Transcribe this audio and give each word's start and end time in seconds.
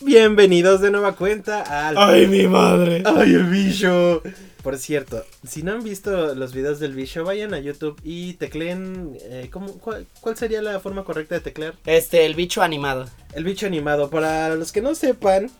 Bienvenidos 0.00 0.80
de 0.80 0.90
nueva 0.90 1.16
cuenta 1.16 1.88
al. 1.88 1.96
¡Ay, 1.98 2.26
mi 2.26 2.46
madre! 2.46 3.02
¡Ay, 3.04 3.34
el 3.34 3.44
bicho! 3.44 4.22
Por 4.62 4.78
cierto, 4.78 5.24
si 5.46 5.62
no 5.62 5.72
han 5.72 5.84
visto 5.84 6.34
los 6.34 6.54
videos 6.54 6.80
del 6.80 6.94
bicho, 6.94 7.24
vayan 7.24 7.52
a 7.52 7.58
YouTube 7.58 8.00
y 8.02 8.34
tecleen. 8.34 9.16
Eh, 9.22 9.48
¿cómo, 9.52 9.78
cuál, 9.78 10.06
cuál 10.20 10.36
sería 10.36 10.62
la 10.62 10.80
forma 10.80 11.04
correcta 11.04 11.34
de 11.34 11.40
teclear? 11.42 11.74
Este, 11.84 12.26
el 12.26 12.34
bicho 12.34 12.62
animado. 12.62 13.06
El 13.34 13.44
bicho 13.44 13.66
animado. 13.66 14.08
Para 14.10 14.54
los 14.54 14.72
que 14.72 14.80
no 14.80 14.94
sepan, 14.94 15.50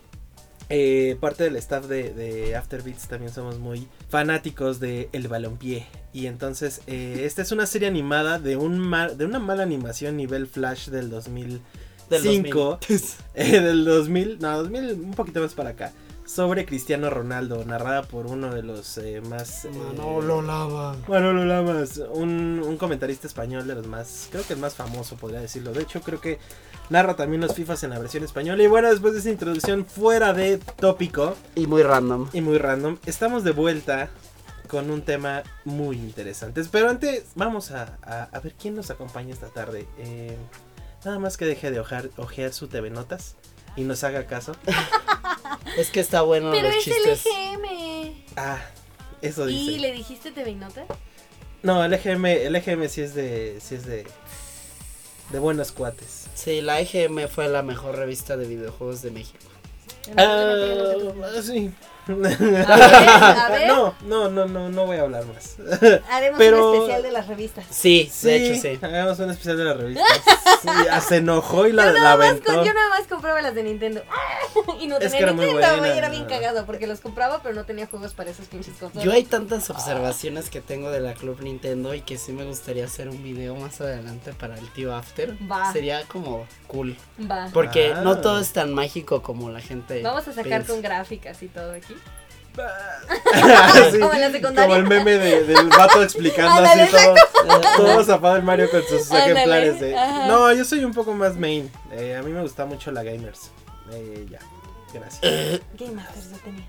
eh, 0.69 1.17
parte 1.19 1.43
del 1.43 1.55
staff 1.55 1.85
de, 1.87 2.13
de 2.13 2.55
Afterbeats 2.55 3.07
también 3.07 3.33
somos 3.33 3.57
muy 3.57 3.87
fanáticos 4.07 4.79
de 4.79 5.09
El 5.11 5.27
Balompié. 5.27 5.87
Y 6.13 6.27
entonces, 6.27 6.81
eh, 6.87 7.23
esta 7.25 7.41
es 7.41 7.51
una 7.51 7.65
serie 7.65 7.87
animada 7.87 8.39
de, 8.39 8.55
un 8.55 8.91
de 9.17 9.25
una 9.25 9.39
mala 9.39 9.63
animación 9.63 10.17
nivel 10.17 10.47
Flash 10.47 10.89
del 10.89 11.09
2005. 11.09 11.59
Del 12.09 12.23
2000. 12.23 13.03
eh, 13.35 13.59
del 13.59 13.85
2000, 13.85 14.39
no, 14.39 14.57
2000, 14.57 14.91
un 14.93 15.13
poquito 15.13 15.41
más 15.41 15.53
para 15.53 15.71
acá. 15.71 15.91
Sobre 16.25 16.63
Cristiano 16.63 17.09
Ronaldo, 17.09 17.65
narrada 17.65 18.03
por 18.03 18.27
uno 18.27 18.53
de 18.53 18.61
los 18.61 18.99
eh, 18.99 19.19
más. 19.19 19.65
eh, 19.65 19.71
Manolo 19.71 20.43
Lava. 20.43 20.95
Manolo 21.07 21.43
Lamas, 21.43 21.99
un, 22.13 22.61
un 22.63 22.77
comentarista 22.77 23.25
español 23.25 23.65
de 23.65 23.73
los 23.73 23.87
más, 23.87 24.27
creo 24.29 24.45
que 24.45 24.53
el 24.53 24.59
más 24.59 24.75
famoso, 24.75 25.15
podría 25.15 25.41
decirlo. 25.41 25.73
De 25.73 25.81
hecho, 25.81 26.01
creo 26.01 26.21
que 26.21 26.37
narra 26.89 27.15
también 27.15 27.41
los 27.41 27.53
FIFAs 27.53 27.83
en 27.83 27.91
la 27.91 27.99
versión 27.99 28.23
española. 28.23 28.61
Y 28.63 28.67
bueno, 28.67 28.89
después 28.89 29.13
de 29.13 29.19
esa 29.19 29.29
introducción 29.29 29.85
fuera 29.85 30.33
de 30.33 30.57
tópico 30.57 31.35
Y 31.55 31.67
muy 31.67 31.83
random. 31.83 32.29
y 32.33 32.41
muy 32.41 32.57
random, 32.57 32.97
estamos 33.05 33.43
de 33.43 33.51
vuelta 33.51 34.09
con 34.67 34.89
un 34.91 35.01
tema 35.01 35.43
muy 35.65 35.95
interesante. 35.97 36.61
Pero 36.71 36.89
antes, 36.89 37.23
vamos 37.35 37.71
a, 37.71 37.97
a- 38.03 38.29
a 38.31 38.39
ver 38.39 38.53
quién 38.53 38.75
nos 38.75 38.89
acompaña 38.91 39.33
esta 39.33 39.47
tarde. 39.47 39.87
Eh, 39.97 40.37
nada 41.05 41.17
más 41.19 41.37
que 41.37 41.45
deje 41.45 41.71
de 41.71 41.79
ojear, 41.79 42.09
ojear 42.17 42.53
su 42.53 42.67
TV 42.67 42.89
Notas 42.89 43.35
y 43.75 43.81
nos 43.83 44.03
haga 44.03 44.25
caso. 44.27 44.53
Es 45.77 45.89
que 45.91 45.99
está 45.99 46.21
bueno 46.21 46.51
Pero 46.51 46.67
los 46.67 46.77
es 46.77 46.83
chistes. 46.83 47.25
el 47.25 47.55
EGM. 47.65 48.23
Ah, 48.37 48.59
eso 49.21 49.45
dice. 49.45 49.71
¿Y 49.71 49.79
le 49.79 49.91
dijiste 49.91 50.31
TV 50.31 50.53
Nota? 50.55 50.85
No, 51.63 51.83
el 51.83 51.93
EGM, 51.93 52.25
el 52.25 52.55
EGM 52.55 52.87
sí 52.87 53.01
es 53.01 53.13
de, 53.13 53.57
sí 53.61 53.75
es 53.75 53.85
de, 53.85 54.05
de 55.31 55.39
buenos 55.39 55.71
cuates. 55.71 56.27
Sí, 56.35 56.61
la 56.61 56.79
EGM 56.79 57.27
fue 57.27 57.47
la 57.47 57.61
mejor 57.61 57.95
revista 57.95 58.37
de 58.37 58.47
videojuegos 58.47 59.01
de 59.01 59.11
México. 59.11 59.45
Ah, 60.17 60.93
sí. 61.41 61.71
A 62.09 62.13
ver, 62.15 62.57
a 62.67 63.49
ver. 63.49 63.67
No, 63.67 63.93
no, 64.01 64.29
no, 64.29 64.45
no, 64.47 64.69
no 64.69 64.85
voy 64.85 64.97
a 64.97 65.01
hablar 65.01 65.25
más. 65.25 65.57
Haremos 66.09 66.37
pero- 66.39 66.69
un 66.71 66.75
especial 66.75 67.03
de 67.03 67.11
las 67.11 67.27
revistas. 67.27 67.65
Sí, 67.69 68.11
de 68.23 68.35
hecho 68.35 68.61
sí. 68.61 68.79
Hagamos 68.81 69.19
un 69.19 69.29
especial 69.29 69.57
de 69.57 69.63
la 69.63 69.73
revista. 69.73 70.03
Sí, 70.61 70.67
se 71.07 71.17
enojó 71.17 71.67
y 71.67 71.71
la, 71.71 71.85
yo, 71.85 71.91
la 71.93 71.99
nada 72.01 72.17
más, 72.17 72.41
yo 72.45 72.73
nada 72.73 72.89
más 72.89 73.07
compraba 73.07 73.41
las 73.41 73.55
de 73.55 73.63
Nintendo. 73.63 74.01
y 74.81 74.87
no 74.87 74.97
Es 74.97 75.03
tenía 75.11 75.17
que 75.19 75.23
era 75.23 75.31
Nintendo, 75.79 76.09
bien 76.09 76.25
cagado 76.25 76.65
porque 76.65 76.85
los 76.85 76.99
compraba, 76.99 77.41
pero 77.41 77.55
no 77.55 77.63
tenía 77.63 77.87
juegos 77.87 78.13
para 78.13 78.31
esos 78.31 78.47
pinches 78.47 78.73
consolas. 78.77 79.05
Yo 79.05 79.13
hay 79.13 79.23
tantas 79.23 79.69
observaciones 79.69 80.49
que 80.49 80.59
tengo 80.59 80.91
de 80.91 80.99
la 80.99 81.13
Club 81.13 81.39
Nintendo 81.41 81.93
y 81.93 82.01
que 82.01 82.17
sí 82.17 82.33
me 82.33 82.43
gustaría 82.43 82.83
hacer 82.85 83.07
un 83.07 83.23
video 83.23 83.55
más 83.55 83.79
adelante 83.79 84.33
para 84.33 84.57
el 84.57 84.69
tío 84.73 84.93
After. 84.93 85.37
Va. 85.49 85.71
Sería 85.71 86.03
como 86.07 86.45
cool. 86.67 86.97
Va. 87.29 87.47
Porque 87.53 87.93
Ah. 87.95 88.01
no 88.01 88.17
todo 88.19 88.39
es 88.41 88.51
tan 88.51 88.73
mágico 88.73 89.21
como 89.21 89.49
la 89.51 89.61
gente. 89.61 90.01
Vamos 90.01 90.27
a 90.27 90.31
sacar 90.33 90.43
piensa. 90.45 90.73
con 90.73 90.81
gráficas 90.81 91.41
y 91.41 91.47
todo 91.47 91.71
aquí. 91.71 91.95
Sí, 93.91 93.99
Como 93.99 94.13
en 94.13 94.21
la 94.21 94.31
secundaria. 94.31 94.63
como 94.63 94.75
el 94.75 94.83
meme 94.87 95.17
de- 95.17 95.43
del 95.45 95.67
vato 95.69 96.03
explicando 96.03 96.61
así 96.61 96.79
todo, 96.91 97.15
todo 97.77 98.03
zapado 98.03 98.35
el 98.37 98.43
Mario 98.43 98.69
con 98.69 98.83
sus 98.83 99.09
ejemplares 99.11 99.79
de... 99.79 99.91
No, 99.91 100.51
yo 100.53 100.65
soy 100.65 100.83
un 100.83 100.93
poco 100.93 101.13
más 101.13 101.35
main. 101.37 101.71
Eh, 101.91 102.15
a 102.15 102.21
mí 102.21 102.31
me 102.31 102.41
gusta 102.41 102.65
mucho 102.65 102.91
la 102.91 103.03
Gamers. 103.03 103.51
Eh, 103.91 104.27
ya, 104.29 104.39
gracias. 104.93 105.21
Game 105.77 105.93
Masters 105.93 106.31
yo 106.31 106.37
tenía. 106.43 106.65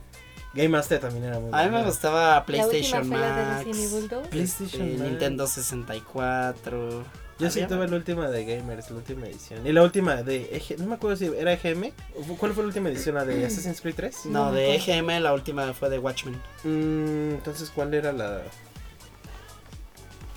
Game 0.53 0.69
Master 0.71 0.99
también 1.01 1.25
era 1.25 1.39
muy 1.39 1.51
A 1.53 1.63
mí 1.65 1.71
me 1.71 1.85
gustaba 1.85 2.45
PlayStation 2.45 3.09
la 3.11 3.19
última 3.19 3.19
fue 3.19 3.29
la 3.29 3.37
de 3.37 3.45
Max. 3.45 3.65
Resident 3.67 3.93
Evil 3.93 4.09
2. 4.09 4.27
PlayStation 4.29 4.83
este, 4.83 4.99
Max. 4.99 5.11
Nintendo 5.11 5.47
64. 5.47 7.05
Yo 7.41 7.51
sí 7.51 7.63
tuve 7.67 7.89
la 7.89 7.97
última 7.97 8.29
de 8.29 8.45
Gamers, 8.45 8.91
la 8.91 8.97
última 8.97 9.27
edición. 9.27 9.67
Y 9.67 9.73
la 9.73 9.83
última 9.83 10.23
de 10.23 10.49
EG, 10.53 10.79
no 10.79 10.87
me 10.87 10.95
acuerdo 10.97 11.17
si 11.17 11.27
era 11.27 11.53
EGM. 11.55 11.93
¿Cuál 12.39 12.53
fue 12.53 12.63
la 12.65 12.69
última 12.69 12.89
edición? 12.91 13.15
¿La 13.15 13.25
de 13.25 13.45
Assassin's 13.47 13.81
Creed 13.81 13.95
3? 13.95 14.27
No, 14.27 14.47
No 14.47 14.53
de. 14.53 14.75
EGM 14.75 15.23
la 15.23 15.33
última 15.33 15.73
fue 15.73 15.89
de 15.91 15.99
Watchmen. 15.99 16.35
Mm, 16.65 17.35
entonces, 17.35 17.71
¿cuál 17.75 17.95
era 17.95 18.13
la...? 18.13 18.43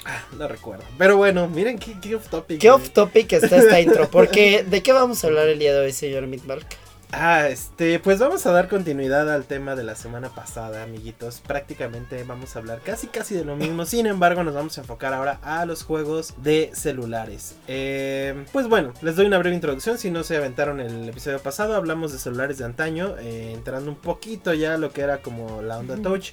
Ah, 0.05 0.21
no 0.37 0.47
recuerdo. 0.47 0.83
Pero 0.97 1.15
bueno, 1.17 1.47
miren 1.47 1.79
qué, 1.79 1.97
qué 2.01 2.15
off 2.15 2.27
topic. 2.27 2.59
¿Qué 2.59 2.69
güey. 2.69 2.81
off 2.81 2.89
topic 2.89 3.31
está 3.33 3.57
esta 3.57 3.79
intro? 3.81 4.09
Porque, 4.09 4.63
¿de 4.63 4.83
qué 4.83 4.91
vamos 4.91 5.23
a 5.23 5.27
hablar 5.27 5.47
el 5.47 5.59
día 5.59 5.73
de 5.73 5.79
hoy, 5.79 5.91
señor 5.93 6.27
Midmark? 6.27 6.65
Ah, 7.15 7.47
este, 7.47 7.99
pues 7.99 8.17
vamos 8.17 8.43
a 8.47 8.51
dar 8.51 8.67
continuidad 8.67 9.31
al 9.31 9.45
tema 9.45 9.75
de 9.75 9.83
la 9.83 9.93
semana 9.93 10.29
pasada, 10.29 10.81
amiguitos. 10.81 11.41
Prácticamente 11.41 12.23
vamos 12.23 12.55
a 12.55 12.59
hablar 12.59 12.81
casi 12.83 13.05
casi 13.05 13.35
de 13.35 13.45
lo 13.45 13.55
mismo. 13.55 13.85
Sin 13.87 14.07
embargo, 14.07 14.43
nos 14.43 14.55
vamos 14.55 14.79
a 14.79 14.81
enfocar 14.81 15.13
ahora 15.13 15.39
a 15.43 15.67
los 15.67 15.83
juegos 15.83 16.33
de 16.37 16.71
celulares. 16.73 17.55
Eh, 17.67 18.45
pues 18.51 18.67
bueno, 18.67 18.93
les 19.03 19.15
doy 19.15 19.27
una 19.27 19.37
breve 19.37 19.55
introducción. 19.55 19.99
Si 19.99 20.09
no 20.09 20.23
se 20.23 20.37
aventaron 20.37 20.79
el 20.79 21.07
episodio 21.07 21.37
pasado, 21.37 21.75
hablamos 21.75 22.11
de 22.13 22.17
celulares 22.17 22.57
de 22.57 22.65
antaño, 22.65 23.15
eh, 23.19 23.51
entrando 23.53 23.91
un 23.91 23.97
poquito 23.97 24.51
ya 24.55 24.73
a 24.73 24.77
lo 24.79 24.91
que 24.91 25.01
era 25.01 25.21
como 25.21 25.61
la 25.61 25.77
onda 25.77 25.97
touch. 25.97 26.31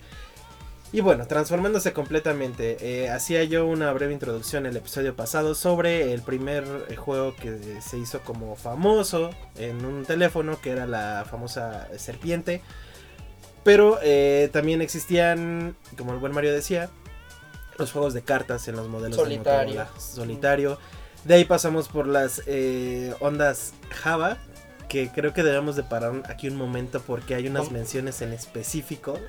Y 0.93 1.01
bueno, 1.01 1.27
transformándose 1.27 1.93
completamente. 1.93 2.77
Eh, 2.81 3.11
hacía 3.11 3.45
yo 3.45 3.67
una 3.67 3.93
breve 3.93 4.13
introducción 4.13 4.67
el 4.67 4.77
episodio 4.77 5.15
pasado 5.15 5.55
sobre 5.55 6.13
el 6.13 6.23
primer 6.23 6.65
eh, 6.89 6.97
juego 6.97 7.37
que 7.37 7.81
se 7.81 7.97
hizo 7.97 8.21
como 8.23 8.57
famoso 8.57 9.31
en 9.57 9.85
un 9.85 10.05
teléfono, 10.05 10.61
que 10.61 10.71
era 10.71 10.87
la 10.87 11.25
famosa 11.31 11.89
serpiente. 11.97 12.61
Pero 13.63 13.99
eh, 14.03 14.49
también 14.53 14.83
existían, 14.83 15.77
como 15.97 16.13
el 16.13 16.19
buen 16.19 16.33
Mario 16.33 16.53
decía, 16.53 16.91
los 17.79 17.93
juegos 17.93 18.13
de 18.13 18.23
cartas 18.23 18.67
en 18.67 18.75
los 18.75 18.89
modelos 18.89 19.17
Solitario. 19.17 19.73
de 19.75 19.79
Motorola. 19.79 20.01
Solitario. 20.01 20.79
De 21.25 21.35
ahí 21.35 21.45
pasamos 21.45 21.89
por 21.89 22.09
las 22.09 22.43
eh, 22.47 23.15
ondas 23.21 23.75
Java. 23.91 24.39
Que 24.89 25.09
creo 25.09 25.33
que 25.33 25.45
debemos 25.45 25.77
de 25.77 25.85
parar 25.85 26.25
aquí 26.27 26.49
un 26.49 26.57
momento 26.57 27.01
porque 27.01 27.37
hay 27.37 27.47
unas 27.47 27.71
menciones 27.71 28.23
en 28.23 28.33
específico 28.33 29.21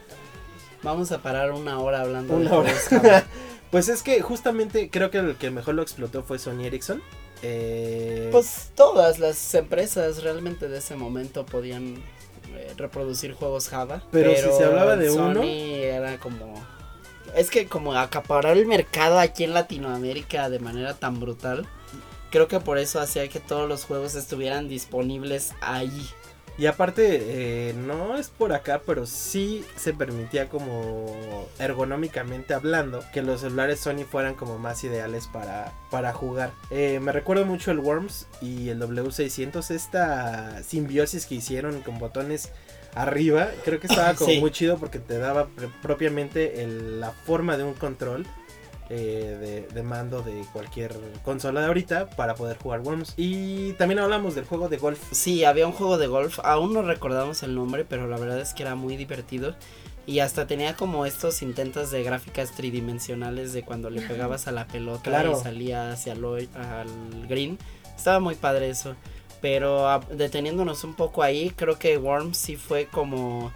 Vamos 0.83 1.11
a 1.11 1.21
parar 1.21 1.51
una 1.51 1.79
hora 1.79 2.01
hablando 2.01 2.33
una 2.35 2.49
de 2.49 2.55
hora. 2.57 3.25
pues 3.71 3.87
es 3.89 4.01
que 4.03 4.21
justamente 4.21 4.89
creo 4.89 5.11
que 5.11 5.19
el 5.19 5.35
que 5.35 5.51
mejor 5.51 5.75
lo 5.75 5.81
explotó 5.81 6.23
fue 6.23 6.39
Sony 6.39 6.63
Ericsson. 6.65 7.01
Eh, 7.43 8.29
Pues 8.31 8.71
todas 8.75 9.19
las 9.19 9.53
empresas 9.55 10.23
realmente 10.23 10.67
de 10.67 10.77
ese 10.79 10.95
momento 10.95 11.45
podían 11.45 11.95
eh, 12.55 12.73
reproducir 12.77 13.33
juegos 13.33 13.67
Java. 13.69 14.03
Pero 14.11 14.31
si 14.35 14.57
se 14.57 14.63
hablaba 14.63 14.95
de 14.95 15.09
Sony 15.09 15.29
uno- 15.31 15.43
era 15.43 16.17
como... 16.19 16.63
Es 17.35 17.49
que 17.49 17.65
como 17.67 17.93
acaparar 17.95 18.57
el 18.57 18.65
mercado 18.65 19.17
aquí 19.17 19.45
en 19.45 19.53
Latinoamérica 19.53 20.49
de 20.49 20.59
manera 20.59 20.93
tan 20.95 21.19
brutal. 21.19 21.65
Creo 22.29 22.47
que 22.47 22.59
por 22.59 22.77
eso 22.77 22.99
hacía 22.99 23.27
que 23.29 23.39
todos 23.39 23.67
los 23.69 23.85
juegos 23.85 24.15
estuvieran 24.15 24.67
disponibles 24.67 25.53
ahí. 25.61 26.09
Y 26.57 26.65
aparte, 26.67 27.69
eh, 27.69 27.73
no 27.73 28.17
es 28.17 28.29
por 28.29 28.53
acá, 28.53 28.81
pero 28.85 29.05
sí 29.05 29.65
se 29.75 29.93
permitía 29.93 30.47
como 30.49 31.47
ergonómicamente 31.59 32.53
hablando 32.53 33.03
que 33.13 33.21
los 33.21 33.41
celulares 33.41 33.79
Sony 33.79 34.03
fueran 34.09 34.35
como 34.35 34.59
más 34.59 34.83
ideales 34.83 35.27
para, 35.27 35.71
para 35.89 36.13
jugar. 36.13 36.51
Eh, 36.69 36.99
me 37.01 37.11
recuerdo 37.11 37.45
mucho 37.45 37.71
el 37.71 37.79
Worms 37.79 38.27
y 38.41 38.69
el 38.69 38.79
W600, 38.79 39.71
esta 39.71 40.61
simbiosis 40.63 41.25
que 41.25 41.35
hicieron 41.35 41.81
con 41.81 41.97
botones 41.99 42.49
arriba, 42.93 43.49
creo 43.63 43.79
que 43.79 43.87
estaba 43.87 44.13
como 44.15 44.31
Sí. 44.31 44.39
muy 44.41 44.51
chido 44.51 44.77
porque 44.77 44.99
te 44.99 45.17
daba 45.17 45.47
pr- 45.47 45.71
propiamente 45.81 46.61
el- 46.61 46.99
la 46.99 47.11
forma 47.11 47.55
de 47.57 47.63
un 47.63 47.73
control. 47.73 48.27
Eh, 48.93 49.37
de, 49.39 49.73
de 49.73 49.83
mando 49.83 50.21
de 50.21 50.43
cualquier 50.51 50.93
consola 51.23 51.61
de 51.61 51.67
ahorita 51.67 52.09
para 52.09 52.35
poder 52.35 52.57
jugar 52.57 52.81
Worms. 52.81 53.13
Y 53.15 53.71
también 53.73 53.99
hablamos 53.99 54.35
del 54.35 54.43
juego 54.45 54.67
de 54.67 54.77
golf. 54.77 54.99
Sí, 55.11 55.45
había 55.45 55.65
un 55.65 55.71
juego 55.71 55.97
de 55.97 56.07
golf, 56.07 56.39
aún 56.43 56.73
no 56.73 56.81
recordamos 56.81 57.41
el 57.43 57.55
nombre, 57.55 57.85
pero 57.85 58.07
la 58.07 58.17
verdad 58.17 58.39
es 58.41 58.53
que 58.53 58.63
era 58.63 58.75
muy 58.75 58.97
divertido. 58.97 59.55
Y 60.05 60.19
hasta 60.19 60.45
tenía 60.47 60.75
como 60.75 61.05
estos 61.05 61.41
intentos 61.41 61.89
de 61.91 62.03
gráficas 62.03 62.51
tridimensionales 62.51 63.53
de 63.53 63.63
cuando 63.63 63.89
le 63.89 64.01
pegabas 64.01 64.47
a 64.47 64.51
la 64.51 64.67
pelota 64.67 65.03
Claro. 65.03 65.37
y 65.39 65.43
salía 65.43 65.91
hacia 65.91 66.13
el, 66.13 66.25
al 66.55 67.27
green. 67.29 67.57
Estaba 67.95 68.19
muy 68.19 68.35
padre 68.35 68.69
eso. 68.69 68.95
Pero 69.41 69.87
ah, 69.87 70.01
deteniéndonos 70.11 70.83
un 70.83 70.95
poco 70.95 71.23
ahí, 71.23 71.51
creo 71.55 71.79
que 71.79 71.97
Worms 71.97 72.37
sí 72.37 72.57
fue 72.57 72.87
como 72.87 73.51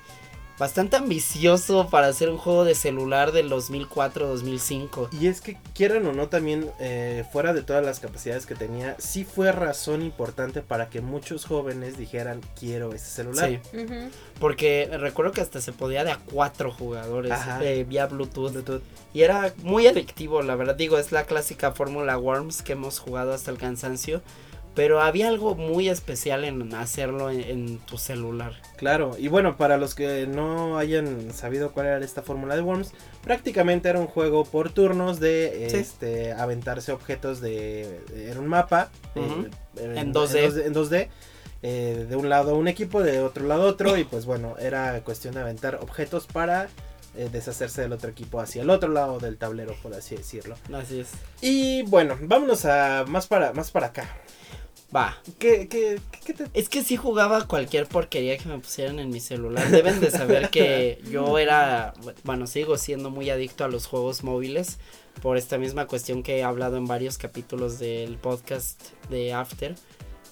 bastante 0.58 0.96
ambicioso 0.96 1.90
para 1.90 2.08
hacer 2.08 2.30
un 2.30 2.38
juego 2.38 2.64
de 2.64 2.76
celular 2.76 3.32
del 3.32 3.50
2004-2005. 3.50 5.10
Y 5.20 5.28
es 5.28 5.42
que 5.42 5.58
quieran 5.74 6.06
o 6.08 6.14
no 6.14 6.30
también, 6.30 6.70
eh, 6.80 7.26
fuera 7.32 7.54
de 7.54 7.62
todas 7.62 7.84
las 7.86 8.00
capacidades 8.00 8.46
que 8.46 8.56
tenía, 8.56 8.96
sí 9.00 9.26
fue 9.26 9.52
razón 9.52 10.02
importante 10.02 10.62
para 10.62 10.90
que 10.90 11.02
muchos 11.02 11.46
jóvenes 11.46 11.98
dijeran 11.98 12.42
quiero 12.60 12.94
ese 12.94 13.10
celular. 13.10 13.50
Sí, 13.50 13.80
porque 14.40 14.90
recuerdo 15.00 15.32
que 15.32 15.42
hasta 15.42 15.62
se 15.62 15.72
podía 15.72 16.04
de 16.04 16.12
a 16.12 16.18
cuatro 16.18 16.72
jugadores 16.72 17.34
eh, 17.62 17.86
vía 17.88 18.06
Bluetooth. 18.08 18.52
Bluetooth. 18.52 18.82
Y 19.14 19.22
era 19.22 19.54
muy 19.64 19.88
adictivo, 19.88 20.42
la 20.42 20.56
verdad. 20.56 20.76
Digo, 20.76 20.98
es 20.98 21.12
la 21.12 21.26
clásica 21.26 21.72
fórmula 21.72 22.18
Worms 22.18 22.62
que 22.62 22.74
hemos 22.74 23.00
jugado 23.00 23.34
hasta 23.34 23.52
el 23.52 23.58
cansancio. 23.58 24.22
Pero 24.76 25.02
había 25.02 25.30
algo 25.30 25.56
muy 25.56 25.88
especial 25.88 26.44
en 26.44 26.74
hacerlo 26.76 27.32
en, 27.32 27.40
en 27.42 27.78
tu 27.80 27.98
celular. 27.98 28.54
Claro, 28.76 29.16
y 29.18 29.30
bueno, 29.30 29.56
para 29.56 29.78
los 29.78 29.96
que 29.96 30.28
no 30.28 30.78
hayan 30.78 31.34
sabido 31.34 31.72
cuál 31.72 31.86
era 31.88 31.98
esta 32.04 32.22
fórmula 32.22 32.56
de 32.56 32.62
Worms, 32.62 32.92
prácticamente 33.24 33.88
era 33.88 34.00
un 34.00 34.08
juego 34.08 34.44
por 34.44 34.70
turnos 34.72 35.20
de 35.22 35.68
Sí. 35.72 35.78
este 35.78 36.34
aventarse 36.34 36.92
objetos 36.92 37.40
de 37.40 38.02
era 38.30 38.40
un 38.40 38.48
mapa 38.48 38.90
eh, 39.16 39.50
en, 39.78 39.98
En 39.98 40.14
2D. 40.14 40.66
en 40.66 40.74
2D, 40.74 41.08
eh, 41.64 42.06
de 42.10 42.16
un 42.18 42.28
lado 42.30 42.56
un 42.58 42.68
equipo, 42.68 43.02
de 43.02 43.22
otro 43.22 43.48
lado 43.48 43.64
otro 43.64 43.98
y 43.98 44.04
pues 44.04 44.26
bueno, 44.26 44.56
era 44.60 45.00
cuestión 45.06 45.34
de 45.36 45.40
aventar 45.40 45.76
objetos 45.76 46.28
para 46.28 46.68
eh, 47.18 47.30
deshacerse 47.32 47.82
del 47.82 47.94
otro 47.94 48.10
equipo 48.10 48.42
hacia 48.42 48.62
el 48.62 48.70
otro 48.70 48.90
lado 48.90 49.20
del 49.20 49.38
tablero, 49.38 49.74
por 49.82 49.94
así 49.94 50.18
decirlo. 50.18 50.58
Así 50.74 51.00
es. 51.00 51.12
Y 51.42 51.84
bueno, 51.84 52.18
vámonos 52.22 52.66
a 52.66 53.06
más 53.08 53.26
para 53.28 53.54
más 53.54 53.72
para 53.72 53.88
acá. 53.88 54.18
Va. 54.96 55.18
¿Qué, 55.40 55.68
qué, 55.68 56.00
qué- 56.26 56.34
te 56.34 56.46
Es 56.54 56.70
que 56.70 56.82
sí 56.84 56.96
jugaba 56.96 57.48
cualquier 57.48 57.86
porquería 57.88 58.38
que 58.38 58.48
me 58.48 58.60
pusieran 58.60 59.00
en 59.00 59.10
mi 59.10 59.20
celular. 59.20 59.70
Deben 59.70 60.00
de 60.00 60.10
saber 60.12 60.50
que 60.50 61.02
yo 61.12 61.38
era, 61.38 61.94
bueno, 62.24 62.48
sigo 62.48 62.78
siendo 62.78 63.10
muy 63.10 63.30
adicto 63.30 63.66
a 63.66 63.68
los 63.68 63.88
juegos 63.88 64.24
móviles 64.24 64.78
por 65.22 65.38
esta 65.38 65.58
misma 65.58 65.88
cuestión 65.88 66.24
que 66.24 66.38
he 66.38 66.44
hablado 66.44 66.78
en 66.78 66.86
varios 66.86 67.18
capítulos 67.18 67.80
del 67.80 68.18
podcast 68.18 68.82
de 69.10 69.34
After. 69.34 69.76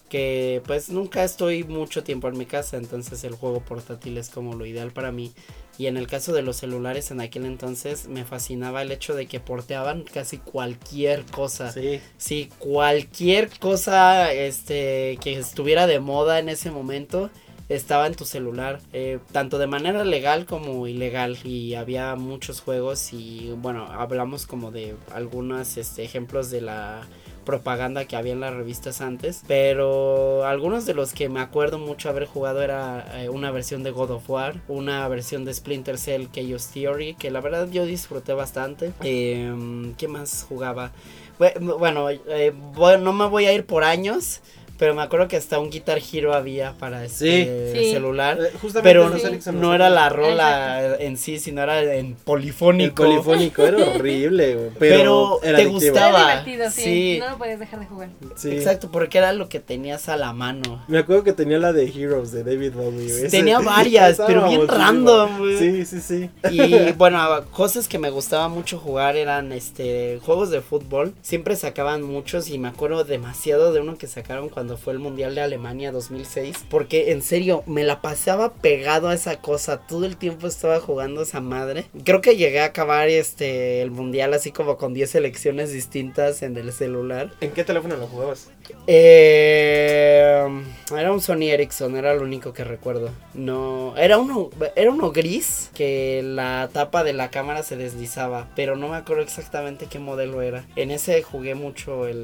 Que 0.10 0.62
pues 0.68 0.89
nunca 0.89 1.24
estoy 1.24 1.63
mucho 1.63 2.04
tiempo 2.04 2.27
en 2.27 2.38
mi 2.38 2.45
casa, 2.45 2.77
entonces 2.77 3.24
el 3.24 3.33
juego 3.33 3.62
portátil 3.62 4.18
es 4.19 4.30
como 4.30 4.54
lo 4.56 4.66
ideal 4.66 4.92
para 4.92 5.12
mí. 5.12 5.33
Y 5.77 5.87
en 5.87 5.97
el 5.97 6.07
caso 6.07 6.33
de 6.33 6.43
los 6.43 6.57
celulares 6.57 7.09
en 7.11 7.19
aquel 7.19 7.45
entonces 7.45 8.07
me 8.07 8.25
fascinaba 8.25 8.81
el 8.81 8.91
hecho 8.91 9.15
de 9.15 9.25
que 9.25 9.39
porteaban 9.39 10.03
casi 10.03 10.37
cualquier 10.37 11.25
cosa. 11.25 11.71
Sí. 11.71 11.99
Sí, 12.17 12.49
cualquier 12.59 13.49
cosa 13.59 14.31
este, 14.31 15.17
que 15.21 15.39
estuviera 15.39 15.87
de 15.87 15.99
moda 15.99 16.39
en 16.39 16.49
ese 16.49 16.69
momento 16.69 17.31
estaba 17.69 18.07
en 18.07 18.15
tu 18.15 18.25
celular, 18.25 18.81
eh, 18.91 19.19
tanto 19.31 19.57
de 19.57 19.67
manera 19.67 20.03
legal 20.03 20.45
como 20.45 20.87
ilegal. 20.87 21.37
Y 21.43 21.75
había 21.75 22.15
muchos 22.15 22.61
juegos 22.61 23.13
y 23.13 23.51
bueno, 23.57 23.85
hablamos 23.85 24.45
como 24.45 24.71
de 24.71 24.95
algunos 25.11 25.77
este, 25.77 26.03
ejemplos 26.03 26.51
de 26.51 26.61
la 26.61 27.01
propaganda 27.44 28.06
que 28.06 28.16
había 28.16 28.34
en 28.34 28.40
las 28.40 28.54
revistas 28.54 29.01
antes, 29.01 29.44
pero 29.48 30.45
algunos 30.45 30.86
de 30.86 30.94
los 30.94 31.13
que 31.13 31.30
me 31.30 31.40
acuerdo 31.40 31.78
mucho 31.80 32.10
haber 32.10 32.25
jugado 32.25 32.62
era 32.62 33.22
eh, 33.24 33.30
una 33.30 33.51
versión 33.51 33.84
de 33.84 33.92
God 33.92 34.12
of 34.12 34.30
War, 34.30 34.56
una 34.68 35.07
versión 35.07 35.45
de 35.45 35.54
Splinter 35.54 35.98
Cell 35.98 36.28
Chaos 36.31 36.68
Theory, 36.68 37.16
que 37.16 37.31
la 37.31 37.42
verdad 37.42 37.68
yo 37.69 37.86
disfruté 37.86 38.34
bastante. 38.34 38.94
Em, 39.04 39.94
¿Qué 39.95 40.07
más 40.07 40.45
jugaba? 40.48 40.92
Bue- 41.40 41.78
Bueno, 41.78 42.10
eh, 42.10 42.54
voy- 42.74 43.00
no 43.00 43.13
me 43.13 43.28
voy 43.28 43.45
a 43.45 43.54
ir 43.54 43.66
por 43.66 43.84
años, 43.84 44.42
pero 44.83 44.95
me 44.95 45.01
acuerdo 45.01 45.30
que 45.30 45.38
hasta 45.38 45.59
un 45.59 45.69
Guitar 45.69 45.97
Hero 46.12 46.33
había 46.33 46.74
para 46.74 47.06
este 47.06 47.71
Sí. 47.74 47.91
Celular. 47.94 48.38
Eh, 48.41 48.51
justamente 48.62 48.81
Pero 48.81 49.18
Sí. 49.18 49.50
No 49.53 49.74
era 49.74 49.89
la 49.89 50.09
rola 50.09 50.97
en 51.00 51.15
sí, 51.15 51.39
sino 51.39 51.62
era 51.62 51.81
en 51.81 52.06
El 52.07 52.15
polifónico. 52.15 53.03
polifónico 53.03 53.63
era 53.63 53.77
horrible, 53.77 54.56
güey, 54.56 54.69
Pero 54.80 54.97
pero, 54.97 55.39
era 55.44 55.57
te 55.57 55.63
adictivo. 55.63 55.91
gustaba. 55.91 56.19
Era 56.33 56.44
divertido, 56.44 56.71
sí. 56.71 56.81
Sí. 56.83 57.18
No 57.21 57.30
lo 57.30 57.38
podías 57.38 57.59
dejar 57.59 57.80
de 57.80 57.85
jugar. 57.85 58.09
Sí. 58.35 58.51
Exacto, 58.51 58.89
porque 58.91 59.19
era 59.19 59.31
lo 59.31 59.47
que 59.47 59.62
tenías 59.62 60.09
a 60.09 60.18
la 60.18 60.33
mano. 60.33 60.83
Me 60.89 60.97
acuerdo 60.97 61.24
que 61.24 61.31
tenía 61.31 61.59
la 61.59 61.71
de 61.71 61.85
Heroes 61.88 62.33
de 62.33 62.44
David 62.44 62.74
Bowie. 62.74 63.06
Ese- 63.06 63.30
Tenía 63.30 63.59
varias, 63.62 64.19
pero 64.27 64.50
bien 64.50 64.68
random, 64.68 65.38
güey. 65.39 65.57
Sí, 65.57 65.85
sí, 65.85 66.01
sí. 66.01 66.30
Y 66.51 66.91
bueno, 66.97 67.19
cosas 67.51 67.88
que 67.88 68.00
me 68.00 68.09
gustaba 68.09 68.50
mucho 68.50 68.77
jugar 68.80 69.15
eran 69.15 69.53
este 69.53 70.19
juegos 70.25 70.50
de 70.50 70.59
fútbol. 70.62 71.13
Siempre 71.21 71.56
sacaban 71.56 72.03
muchos 72.03 72.50
y 72.50 72.57
me 72.57 72.68
acuerdo 72.68 73.03
demasiado 73.06 73.71
de 73.71 73.80
uno 73.80 73.97
que 73.97 74.07
sacaron 74.07 74.50
cuando 74.50 74.72
fue 74.77 74.93
el 74.93 74.99
Mundial 74.99 75.35
de 75.35 75.41
Alemania 75.41 75.91
2006. 75.91 76.65
Porque 76.69 77.11
en 77.11 77.21
serio, 77.21 77.63
me 77.65 77.83
la 77.83 78.01
pasaba 78.01 78.53
pegado 78.53 79.09
a 79.09 79.13
esa 79.13 79.41
cosa. 79.41 79.85
Todo 79.87 80.05
el 80.05 80.17
tiempo 80.17 80.47
estaba 80.47 80.79
jugando 80.79 81.21
esa 81.21 81.41
madre. 81.41 81.85
Creo 82.03 82.21
que 82.21 82.35
llegué 82.35 82.61
a 82.61 82.65
acabar 82.65 83.09
este 83.09 83.81
el 83.81 83.91
Mundial 83.91 84.33
así 84.33 84.51
como 84.51 84.77
con 84.77 84.93
10 84.93 85.09
selecciones 85.09 85.71
distintas 85.71 86.43
en 86.43 86.57
el 86.57 86.71
celular. 86.71 87.31
¿En 87.41 87.51
qué 87.51 87.63
teléfono 87.63 87.95
lo 87.95 88.07
jugabas? 88.07 88.49
Eh, 88.88 90.45
era 90.92 91.12
un 91.12 91.21
Sony 91.21 91.50
Ericsson, 91.50 91.95
era 91.95 92.13
lo 92.13 92.24
único 92.24 92.54
que 92.54 92.63
recuerdo. 92.63 93.12
No, 93.33 93.95
era 93.98 94.18
uno, 94.18 94.50
era 94.75 94.92
uno 94.92 95.12
gris 95.12 95.71
que 95.74 96.21
la 96.24 96.69
tapa 96.71 97.04
de 97.04 97.13
la 97.13 97.30
cámara 97.30 97.63
se 97.63 97.77
deslizaba, 97.77 98.48
pero 98.56 98.75
no 98.75 98.89
me 98.89 98.98
acuerdo 98.98 99.24
exactamente 99.24 99.88
qué 99.88 100.00
modelo 100.00 100.42
era. 100.42 100.65
En 100.75 100.92
ese 100.92 101.21
jugué 101.24 101.56
mucho 101.56 102.07
el 102.07 102.24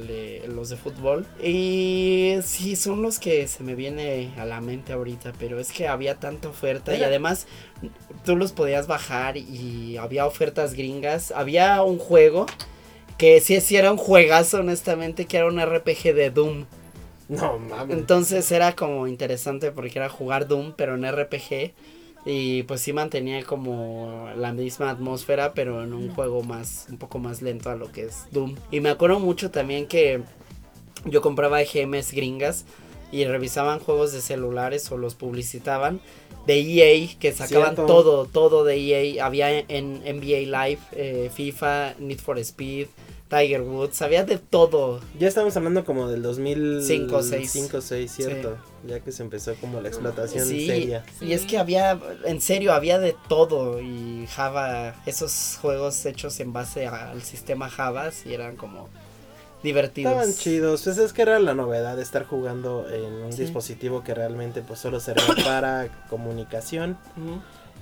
los 0.53 0.69
de 0.69 0.77
fútbol 0.77 1.25
y 1.41 2.35
sí 2.43 2.75
son 2.75 3.01
los 3.01 3.19
que 3.19 3.47
se 3.47 3.63
me 3.63 3.75
viene 3.75 4.31
a 4.37 4.45
la 4.45 4.61
mente 4.61 4.93
ahorita, 4.93 5.33
pero 5.39 5.59
es 5.59 5.71
que 5.71 5.87
había 5.87 6.15
tanta 6.15 6.49
oferta 6.49 6.95
y 6.95 7.03
además 7.03 7.47
tú 8.25 8.35
los 8.35 8.51
podías 8.51 8.87
bajar 8.87 9.37
y 9.37 9.97
había 9.97 10.25
ofertas 10.25 10.73
gringas. 10.73 11.31
Había 11.31 11.81
un 11.83 11.97
juego 11.97 12.45
que 13.19 13.41
sí, 13.41 13.59
sí 13.59 13.75
era 13.75 13.91
un 13.91 13.97
juegazo 13.97 14.61
honestamente 14.61 15.25
que 15.25 15.37
era 15.37 15.45
un 15.47 15.59
RPG 15.59 16.15
de 16.15 16.31
Doom. 16.31 16.65
No, 17.27 17.59
mames. 17.59 17.97
Entonces 17.97 18.49
era 18.51 18.75
como 18.75 19.07
interesante 19.07 19.71
porque 19.71 19.99
era 19.99 20.09
jugar 20.09 20.47
Doom, 20.47 20.73
pero 20.75 20.95
en 20.95 21.05
RPG. 21.05 21.73
Y 22.25 22.63
pues 22.63 22.81
sí 22.81 22.93
mantenía 22.93 23.43
como 23.43 24.29
la 24.37 24.53
misma 24.53 24.89
atmósfera, 24.89 25.53
pero 25.53 25.83
en 25.83 25.93
un 25.93 26.13
juego 26.15 26.43
más, 26.43 26.87
un 26.89 26.97
poco 26.97 27.19
más 27.19 27.41
lento 27.41 27.69
a 27.69 27.75
lo 27.75 27.91
que 27.91 28.05
es 28.05 28.25
Doom. 28.31 28.55
Y 28.71 28.79
me 28.79 28.89
acuerdo 28.89 29.19
mucho 29.19 29.51
también 29.51 29.85
que 29.85 30.21
yo 31.05 31.21
compraba 31.21 31.59
GMs 31.61 32.13
gringas 32.13 32.65
y 33.11 33.25
revisaban 33.25 33.79
juegos 33.79 34.11
de 34.11 34.21
celulares 34.21 34.91
o 34.91 34.97
los 34.97 35.15
publicitaban 35.15 35.99
de 36.45 36.59
EA 36.59 37.09
que 37.19 37.31
sacaban 37.31 37.75
Cierto. 37.75 37.85
todo, 37.85 38.25
todo 38.25 38.63
de 38.63 38.75
EA. 38.77 39.25
Había 39.25 39.59
en 39.59 39.99
NBA 40.03 40.65
Live, 40.67 40.79
eh, 40.93 41.29
FIFA, 41.33 41.95
Need 41.99 42.19
for 42.19 42.39
Speed, 42.39 42.87
Tiger 43.29 43.61
Woods, 43.61 44.01
había 44.01 44.23
de 44.23 44.39
todo. 44.39 45.01
Ya 45.19 45.27
estamos 45.27 45.55
hablando 45.55 45.85
como 45.85 46.07
del 46.07 46.23
2005 46.23 46.81
Cinco, 46.81 47.21
seis. 47.21 47.51
5, 47.51 47.81
6, 47.81 48.11
cierto. 48.11 48.57
Ya 48.87 48.99
que 49.01 49.11
se 49.11 49.21
empezó 49.21 49.53
como 49.55 49.81
la 49.81 49.89
explotación 49.89 50.47
Sí, 50.47 50.65
seria. 50.65 51.05
y 51.21 51.33
es 51.33 51.45
que 51.45 51.59
había, 51.59 51.99
en 52.25 52.41
serio, 52.41 52.73
había 52.73 52.97
de 52.97 53.15
todo 53.27 53.79
y 53.81 54.25
Java, 54.33 54.95
esos 55.05 55.59
juegos 55.61 56.03
hechos 56.07 56.39
en 56.39 56.53
base 56.53 56.87
al 56.87 57.21
sistema 57.21 57.69
Java, 57.69 58.11
sí 58.11 58.33
eran 58.33 58.55
como 58.55 58.89
divertidos. 59.63 60.11
Estaban 60.13 60.33
chidos, 60.33 60.83
pues 60.83 60.97
es 60.97 61.13
que 61.13 61.21
era 61.21 61.39
la 61.39 61.53
novedad 61.53 61.95
de 61.95 62.03
estar 62.03 62.25
jugando 62.25 62.87
en 62.89 63.13
un 63.23 63.33
Sí. 63.33 63.41
dispositivo 63.41 64.03
que 64.03 64.13
realmente 64.13 64.61
pues 64.61 64.79
solo 64.79 64.99
servía 64.99 65.25
para 65.43 65.87
comunicación. 66.09 66.97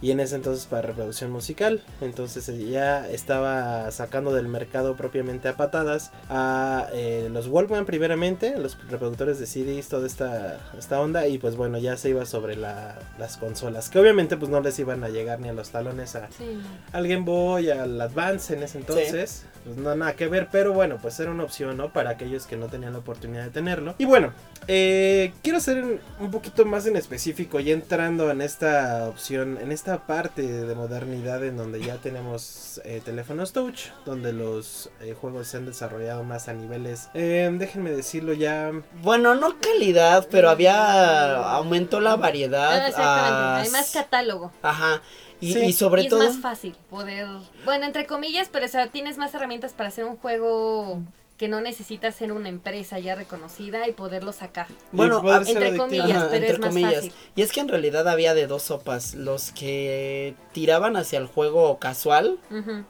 Y 0.02 0.12
en 0.12 0.20
ese 0.20 0.36
entonces 0.36 0.66
para 0.66 0.84
reproducción 0.88 1.32
musical. 1.32 1.82
Entonces 2.02 2.48
ya 2.70 3.08
estaba 3.10 3.90
sacando 3.92 4.34
del 4.34 4.48
mercado 4.48 4.96
propiamente 4.96 5.48
a 5.48 5.58
patadas 5.58 6.12
a 6.30 6.88
eh, 6.94 7.30
los 7.32 7.48
Walkman 7.48 7.86
primeramente, 7.86 8.58
los 8.58 8.78
reproductores 8.90 9.40
de 9.40 9.46
CDs, 9.46 9.88
toda 9.88 10.06
esta, 10.08 10.60
esta 10.78 11.00
onda 11.02 11.28
y 11.28 11.38
pues 11.38 11.56
bueno 11.56 11.78
ya 11.78 11.98
se 11.98 12.10
iba 12.10 12.26
sobre 12.26 12.56
la- 12.56 12.98
las 13.18 13.38
consolas 13.38 13.90
que 13.90 14.00
obviamente 14.00 14.38
pues 14.38 14.50
no 14.52 14.62
les 14.62 14.78
iban 14.80 15.04
a 15.04 15.10
llegar 15.10 15.40
ni 15.40 15.50
a 15.50 15.54
los 15.54 15.70
talones 15.70 16.16
a, 16.16 16.28
Sí. 16.38 16.60
al 16.92 17.08
Game 17.08 17.24
Boy, 17.26 17.70
al 17.70 18.00
Advance 18.00 18.54
en 18.54 18.64
ese 18.64 18.78
entonces. 18.80 19.46
Pues 19.66 19.76
no 19.78 19.94
nada 19.96 20.14
que 20.14 20.28
ver, 20.28 20.48
pero 20.50 20.72
bueno, 20.72 20.98
pues 21.02 21.20
era 21.20 21.30
una 21.32 21.44
opción, 21.44 21.76
¿no? 21.76 21.92
Para 21.92 22.12
aquellos 22.12 22.46
que 22.48 22.56
no 22.56 22.68
tenían 22.68 22.94
la 22.94 23.00
oportunidad 23.00 23.44
de 23.44 23.50
tenerlo. 23.50 23.96
Y 23.98 24.06
bueno, 24.06 24.32
eh, 24.68 25.34
quiero 25.44 25.60
ser 25.60 26.00
un 26.22 26.32
poquito 26.32 26.66
más 26.66 26.86
en 26.86 26.96
específico, 26.96 27.60
ya 27.60 27.74
entrando 27.74 28.32
en 28.32 28.42
esta 28.42 29.08
opción, 29.10 29.58
en 29.62 29.74
esta 29.74 29.87
parte 29.96 30.42
de 30.42 30.76
modernidad 30.76 31.44
en 31.46 31.56
donde 31.56 31.80
ya 31.82 31.96
tenemos 31.96 32.82
eh, 32.84 33.02
teléfonos 33.04 33.54
touch, 33.54 33.86
donde 34.06 34.34
los 34.34 34.90
eh, 35.00 35.16
juegos 35.20 35.48
se 35.48 35.58
han 35.58 35.66
desarrollado 35.66 36.24
más 36.26 36.50
a 36.50 36.54
niveles, 36.54 37.10
eh, 37.14 37.50
déjenme 37.54 37.92
decirlo 37.92 38.34
ya, 38.34 38.72
Bueno, 39.02 39.36
no 39.36 39.58
calidad, 39.62 40.28
pero 40.30 40.50
había, 40.50 41.38
aumentó 41.54 42.02
la 42.02 42.12
Ah, 42.12 42.16
variedad. 42.18 42.86
exactamente. 42.88 43.34
a- 43.34 43.58
Hay 43.62 43.70
más 43.70 43.92
catálogo. 43.94 44.52
Ajá, 44.62 45.02
y, 45.40 45.54
Sí. 45.54 45.60
y 45.68 45.74
sobre 45.74 46.02
y 46.02 46.06
es 46.08 46.10
todo... 46.10 46.26
más 46.26 46.38
fácil 46.40 46.76
poder. 46.90 47.28
Bueno, 47.64 47.86
entre 47.86 48.06
comillas, 48.06 48.50
pero 48.52 48.66
o 48.66 48.70
sea, 48.70 48.88
tienes 48.88 49.18
más 49.18 49.34
herramientas 49.34 49.72
para 49.74 49.88
hacer 49.90 50.04
un 50.04 50.18
juego 50.18 51.00
que 51.38 51.48
no 51.48 51.62
necesitas 51.62 52.16
ser 52.16 52.32
una 52.32 52.50
empresa 52.50 52.98
ya 52.98 53.14
reconocida 53.14 53.88
y 53.88 53.92
poderlo 53.92 54.32
sacar. 54.34 54.66
Bueno, 54.92 55.18
a- 55.30 55.44
ser 55.46 55.56
entre 55.58 55.68
adictivo. 55.70 55.86
comillas, 55.86 56.12
Ajá, 56.18 56.28
pero 56.32 56.36
entre 56.38 56.54
es 56.54 56.60
más 56.60 56.70
comillas. 56.70 56.96
fácil. 56.96 57.14
Y 57.36 57.42
es 57.44 57.52
que 57.52 57.60
en 57.60 57.68
realidad 57.68 58.08
había 58.08 58.34
de 58.34 58.48
dos 58.48 58.64
sopas. 58.64 59.14
Los 59.14 59.52
que 59.52 60.34
tiraban 60.54 60.98
hacia 60.98 61.20
el 61.20 61.28
juego 61.28 61.78
casual, 61.78 62.40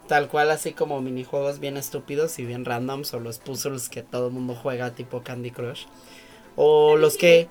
tal 0.07 0.29
cual 0.29 0.49
así 0.51 0.71
como 0.71 1.01
minijuegos 1.01 1.59
bien 1.59 1.75
estúpidos 1.75 2.39
y 2.39 2.45
bien 2.45 2.63
randoms, 2.63 3.13
o 3.13 3.19
los 3.19 3.39
puzzles 3.39 3.89
que 3.89 4.01
todo 4.01 4.27
el 4.27 4.33
mundo 4.33 4.55
juega 4.55 4.91
tipo 4.91 5.21
Candy 5.23 5.51
Crush. 5.51 5.83
O 6.55 6.95
los 6.95 7.17
que 7.17 7.47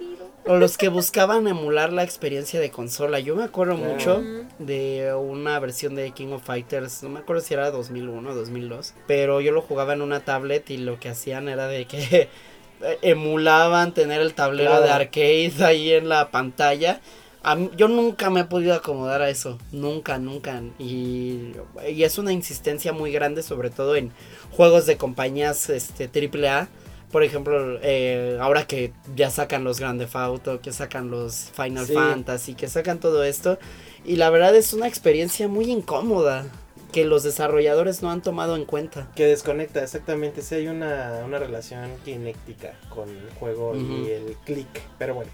o 0.47 0.57
los 0.57 0.79
que 0.79 0.88
buscaban 0.88 1.47
emular 1.49 1.93
la 1.93 2.03
experiencia 2.05 2.61
de 2.61 2.71
consola. 2.71 3.19
Yo 3.21 3.35
me 3.37 3.45
acuerdo 3.45 3.76
Claro. 3.76 3.93
mucho 3.93 4.23
de 4.59 5.12
una 5.15 5.59
versión 5.59 5.95
de 5.95 6.11
King 6.12 6.29
of 6.33 6.45
Fighters, 6.45 7.03
no 7.03 7.09
me 7.09 7.19
acuerdo 7.21 7.43
si 7.43 7.55
era 7.55 7.71
2001 7.71 8.31
o 8.31 8.35
2002, 8.35 8.95
pero 9.07 9.41
yo 9.41 9.53
lo 9.53 9.61
jugaba 9.62 9.93
en 9.95 10.03
una 10.03 10.21
tablet 10.21 10.71
y 10.71 10.76
lo 10.76 11.00
que 11.00 11.09
hacían 11.09 11.49
era 11.49 11.67
de 11.67 11.87
que 11.87 12.29
emulaban 13.03 13.93
tener 13.95 14.21
el 14.21 14.35
tablero 14.35 14.71
Claro. 14.71 14.85
de 14.85 14.91
arcade 14.91 15.53
ahí 15.65 15.93
en 15.93 16.09
la 16.09 16.31
pantalla. 16.31 17.00
A 17.43 17.55
mí- 17.55 17.71
yo 17.76 17.87
nunca 17.88 18.29
me 18.29 18.41
he 18.41 18.45
podido 18.45 18.75
acomodar 18.75 19.23
a 19.23 19.31
eso, 19.31 19.59
nunca, 19.71 20.19
nunca. 20.19 20.61
Y, 20.81 21.53
y 21.88 22.03
es 22.03 22.19
una 22.19 22.33
insistencia 22.33 22.93
muy 22.93 23.12
grande, 23.12 23.43
sobre 23.45 23.71
todo 23.71 23.95
en 23.95 24.11
juegos 24.50 24.87
de 24.87 24.97
compañías 24.97 25.71
este, 25.71 26.09
AAA. 26.09 26.69
Por 27.11 27.23
ejemplo, 27.23 27.79
eh, 27.83 28.37
ahora 28.41 28.67
que 28.67 28.93
ya 29.15 29.31
sacan 29.31 29.65
los 29.65 29.79
Grand 29.81 29.99
Theft 30.01 30.17
Auto, 30.17 30.61
que 30.61 30.73
sacan 30.73 31.11
los 31.11 31.51
Final 31.55 31.87
Sí. 31.87 31.95
Fantasy, 31.95 32.55
que 32.55 32.69
sacan 32.69 32.99
todo 32.99 33.25
esto. 33.25 33.59
Y 34.05 34.17
la 34.17 34.31
verdad 34.31 34.55
es 34.55 34.73
una 34.73 34.87
experiencia 34.89 35.49
muy 35.49 35.71
incómoda 35.71 36.47
que 36.93 37.05
los 37.05 37.23
desarrolladores 37.23 38.03
no 38.03 38.11
han 38.11 38.23
tomado 38.23 38.57
en 38.57 38.65
cuenta. 38.65 39.09
Que 39.15 39.27
desconecta, 39.27 39.83
exactamente. 39.83 40.43
Sí 40.43 40.55
hay 40.57 40.69
una, 40.69 41.23
una 41.25 41.39
relación 41.39 41.91
kinética 42.05 42.75
con 42.89 43.09
el 43.09 43.31
juego 43.39 43.75
y 43.77 44.11
el 44.11 44.37
click. 44.45 44.81
Pero 44.99 45.15
bueno. 45.15 45.31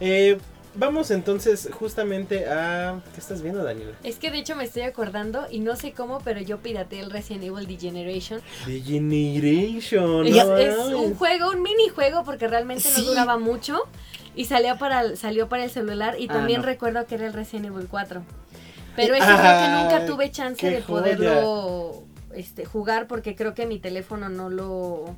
Eh, 0.00 0.38
vamos 0.76 1.10
entonces 1.10 1.68
justamente 1.72 2.46
a... 2.48 3.00
¿Qué 3.14 3.20
estás 3.20 3.42
viendo, 3.42 3.62
Daniela? 3.64 3.92
Es 4.02 4.16
que 4.16 4.30
de 4.30 4.38
hecho 4.38 4.56
me 4.56 4.64
estoy 4.64 4.82
acordando 4.82 5.46
y 5.50 5.60
no 5.60 5.76
sé 5.76 5.92
cómo, 5.92 6.20
pero 6.24 6.40
yo 6.40 6.58
pirateé 6.58 7.00
el 7.00 7.10
Resident 7.10 7.44
Evil 7.44 7.66
Degeneration. 7.66 8.40
Degeneration. 8.66 10.26
Es, 10.26 10.34
no 10.46 10.56
es 10.56 10.76
mames. 10.78 10.94
un 10.94 11.14
juego, 11.14 11.50
un 11.50 11.62
minijuego 11.62 12.24
porque 12.24 12.48
realmente 12.48 12.88
no 12.96 13.04
duraba 13.04 13.38
mucho 13.38 13.78
y 14.34 14.46
salió 14.46 14.76
para 14.78 15.00
el, 15.02 15.16
salió 15.16 15.48
para 15.48 15.64
el 15.64 15.70
celular 15.70 16.16
y 16.18 16.28
Ah, 16.28 16.34
también 16.34 16.60
no. 16.60 16.66
recuerdo 16.66 17.06
que 17.06 17.14
era 17.16 17.26
el 17.26 17.32
Resident 17.32 17.66
Evil 17.66 17.86
4. 17.88 18.22
Pero 18.96 19.14
creo 19.14 19.26
que 19.26 19.32
Ah, 19.32 19.82
nunca 19.82 20.06
tuve 20.06 20.30
chance 20.30 20.68
de 20.70 20.80
poderlo 20.82 22.04
este, 22.34 22.64
jugar 22.64 23.06
porque 23.06 23.34
creo 23.36 23.54
que 23.54 23.66
mi 23.66 23.78
teléfono 23.78 24.28
no 24.28 24.50
lo 24.50 25.16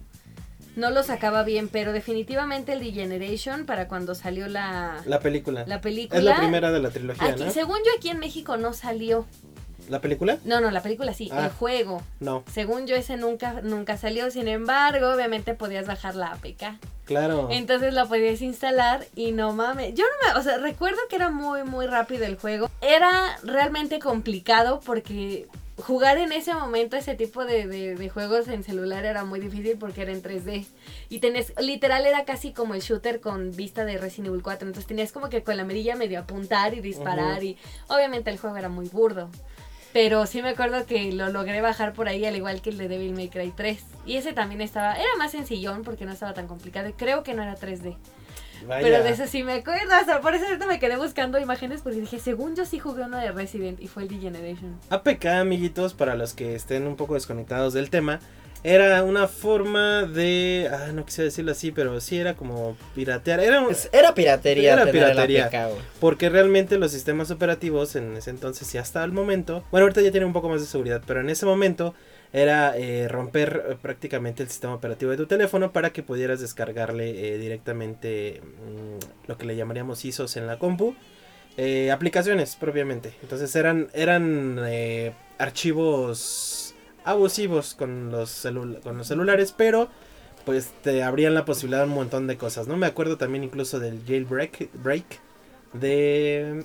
no 0.76 0.90
lo 0.90 1.02
sacaba 1.02 1.42
bien, 1.42 1.68
pero 1.68 1.92
definitivamente 1.92 2.72
el 2.72 2.80
Degeneration 2.80 3.66
para 3.66 3.88
cuando 3.88 4.14
salió 4.14 4.46
la, 4.48 5.02
La 5.06 5.20
película. 5.20 5.64
la 5.66 5.80
película. 5.80 6.18
es 6.18 6.24
la 6.24 6.36
primera 6.38 6.70
de 6.70 6.80
la 6.80 6.90
trilogía, 6.90 7.28
Aquí- 7.30 7.44
¿no? 7.44 7.50
Según 7.50 7.78
yo 7.78 7.90
aquí 7.96 8.10
en 8.10 8.18
México 8.18 8.56
no 8.56 8.72
salió. 8.72 9.26
¿La 9.88 10.00
película? 10.00 10.38
No, 10.44 10.60
no, 10.60 10.70
la 10.72 10.82
película 10.82 11.14
sí, 11.14 11.30
Ah. 11.32 11.44
el 11.44 11.50
juego. 11.52 12.02
No, 12.18 12.42
Según 12.52 12.86
yo 12.88 12.96
ese 12.96 13.16
nunca 13.16 13.60
nunca 13.62 13.96
salió, 13.96 14.30
sin 14.32 14.48
embargo, 14.48 15.10
obviamente 15.14 15.54
podías 15.54 15.86
bajar 15.86 16.16
la 16.16 16.32
APK. 16.32 16.76
claro. 17.04 17.48
Entonces 17.52 17.94
la 17.94 18.04
podías 18.04 18.42
instalar 18.42 19.06
y 19.14 19.30
no 19.30 19.52
mames. 19.52 19.94
Yo 19.94 20.04
no 20.04 20.34
me, 20.34 20.40
o 20.40 20.42
sea, 20.42 20.58
recuerdo 20.58 20.98
que 21.08 21.14
era 21.16 21.30
muy 21.30 21.62
muy 21.62 21.86
rápido 21.86 22.24
el 22.26 22.36
juego. 22.36 22.68
Era 22.80 23.38
realmente 23.44 24.00
complicado 24.00 24.80
porque 24.84 25.46
jugar 25.78 26.18
en 26.18 26.32
ese 26.32 26.54
momento 26.54 26.96
ese 26.96 27.14
tipo 27.14 27.44
de, 27.44 27.66
de- 27.66 27.94
de 27.96 28.08
juegos 28.08 28.48
en 28.48 28.64
celular 28.64 29.04
era 29.04 29.24
muy 29.24 29.40
difícil 29.40 29.76
porque 29.78 30.02
era 30.02 30.12
en 30.12 30.22
3D. 30.22 30.66
Y 31.08 31.18
tenés, 31.18 31.52
literal 31.60 32.06
era 32.06 32.24
casi 32.24 32.52
como 32.52 32.74
el 32.74 32.80
shooter 32.80 33.20
con 33.20 33.50
vista 33.54 33.84
de 33.84 33.98
Resident 33.98 34.28
Evil 34.28 34.42
4. 34.42 34.66
Entonces 34.68 34.86
tenías 34.88 35.12
como 35.12 35.28
que 35.28 35.42
con 35.42 35.56
la 35.56 35.64
mirilla 35.64 35.94
medio 35.96 36.18
apuntar 36.20 36.74
y 36.74 36.80
disparar 36.80 37.38
Ujú. 37.38 37.44
y 37.46 37.58
obviamente 37.88 38.30
el 38.30 38.38
juego 38.38 38.56
era 38.56 38.68
muy 38.68 38.88
burdo. 38.88 39.28
Pero 39.92 40.26
sí 40.26 40.42
me 40.42 40.50
acuerdo 40.50 40.84
que 40.84 41.10
lo 41.12 41.30
logré 41.30 41.62
bajar 41.62 41.94
por 41.94 42.06
ahí, 42.08 42.24
al 42.26 42.36
igual 42.36 42.60
que 42.60 42.68
el 42.70 42.76
de 42.76 42.88
Devil 42.88 43.14
May 43.14 43.28
Cry 43.30 43.52
3. 43.56 43.82
Y 44.04 44.16
ese 44.16 44.34
también 44.34 44.60
estaba, 44.60 44.94
era 44.94 45.08
más 45.16 45.30
sencillón 45.30 45.82
porque 45.84 46.04
no 46.04 46.12
estaba 46.12 46.34
tan 46.34 46.46
complicado. 46.48 46.88
y 46.88 46.92
Creo 46.92 47.22
que 47.22 47.32
no 47.32 47.42
era 47.42 47.54
3D. 47.56 47.96
Vaya. 48.66 48.82
Pero 48.82 49.02
de 49.04 49.10
eso 49.10 49.26
sí 49.26 49.42
me 49.42 49.54
acuerdo. 49.54 49.92
Hasta 49.92 50.20
por 50.20 50.34
eso 50.34 50.46
ahorita 50.46 50.66
me 50.66 50.78
quedé 50.78 50.96
buscando 50.96 51.38
imágenes 51.38 51.82
porque 51.82 52.00
dije, 52.00 52.18
según 52.18 52.56
yo 52.56 52.64
sí 52.64 52.78
jugué 52.78 53.04
uno 53.04 53.18
de 53.18 53.32
Resident 53.32 53.80
y 53.80 53.88
fue 53.88 54.02
el 54.04 54.08
Degeneration. 54.08 54.78
APK, 54.90 55.26
amiguitos, 55.26 55.94
para 55.94 56.14
los 56.14 56.34
que 56.34 56.54
estén 56.54 56.86
un 56.86 56.96
poco 56.96 57.14
desconectados 57.14 57.72
del 57.72 57.90
tema, 57.90 58.20
era 58.62 59.04
una 59.04 59.28
forma 59.28 60.02
de... 60.02 60.68
Ah, 60.72 60.90
no 60.92 61.04
quisiera 61.04 61.26
decirlo 61.26 61.52
así, 61.52 61.70
pero 61.70 62.00
sí 62.00 62.18
era 62.18 62.34
como 62.34 62.76
piratear. 62.94 63.38
Era 63.38 63.64
Era 63.92 64.14
piratería. 64.14 64.72
Era 64.72 64.90
piratería. 64.90 65.46
APK. 65.46 65.78
Porque 66.00 66.28
realmente 66.28 66.76
los 66.78 66.90
sistemas 66.90 67.30
operativos 67.30 67.94
en 67.94 68.16
ese 68.16 68.30
entonces 68.30 68.74
y 68.74 68.78
hasta 68.78 69.04
el 69.04 69.12
momento, 69.12 69.62
bueno, 69.70 69.84
ahorita 69.84 70.00
ya 70.00 70.10
tienen 70.10 70.26
un 70.26 70.32
poco 70.32 70.48
más 70.48 70.60
de 70.60 70.66
seguridad, 70.66 71.00
pero 71.06 71.20
en 71.20 71.30
ese 71.30 71.46
momento 71.46 71.94
era 72.32 72.76
eh, 72.76 73.08
romper 73.08 73.64
eh, 73.68 73.76
prácticamente 73.80 74.42
el 74.42 74.48
sistema 74.48 74.74
operativo 74.74 75.10
de 75.10 75.16
tu 75.16 75.26
teléfono 75.26 75.72
para 75.72 75.90
que 75.90 76.02
pudieras 76.02 76.40
descargarle 76.40 77.34
eh, 77.34 77.38
directamente 77.38 78.40
mm, 78.42 79.28
lo 79.28 79.38
que 79.38 79.46
le 79.46 79.56
llamaríamos 79.56 80.04
ISOs 80.04 80.36
en 80.36 80.46
la 80.46 80.58
compu. 80.58 80.94
aplicaciones 81.92 82.56
propiamente. 82.56 83.12
Entonces 83.22 83.54
eran, 83.56 83.88
eran 83.94 84.60
archivos 85.38 86.74
abusivos 87.04 87.74
con 87.74 88.10
los, 88.10 88.46
con 88.82 88.98
los 88.98 89.06
celulares, 89.06 89.52
pero 89.56 89.88
pues 90.44 90.72
te 90.82 91.02
abrían 91.02 91.34
la 91.34 91.44
posibilidad 91.44 91.80
de 91.80 91.88
un 91.88 91.94
montón 91.94 92.26
de 92.26 92.36
cosas, 92.36 92.68
¿no? 92.68 92.76
Me 92.76 92.86
acuerdo 92.86 93.16
también 93.16 93.42
incluso 93.42 93.80
del 93.80 94.00
jailbreak 94.06 94.70
break 94.74 95.20
de 95.72 96.62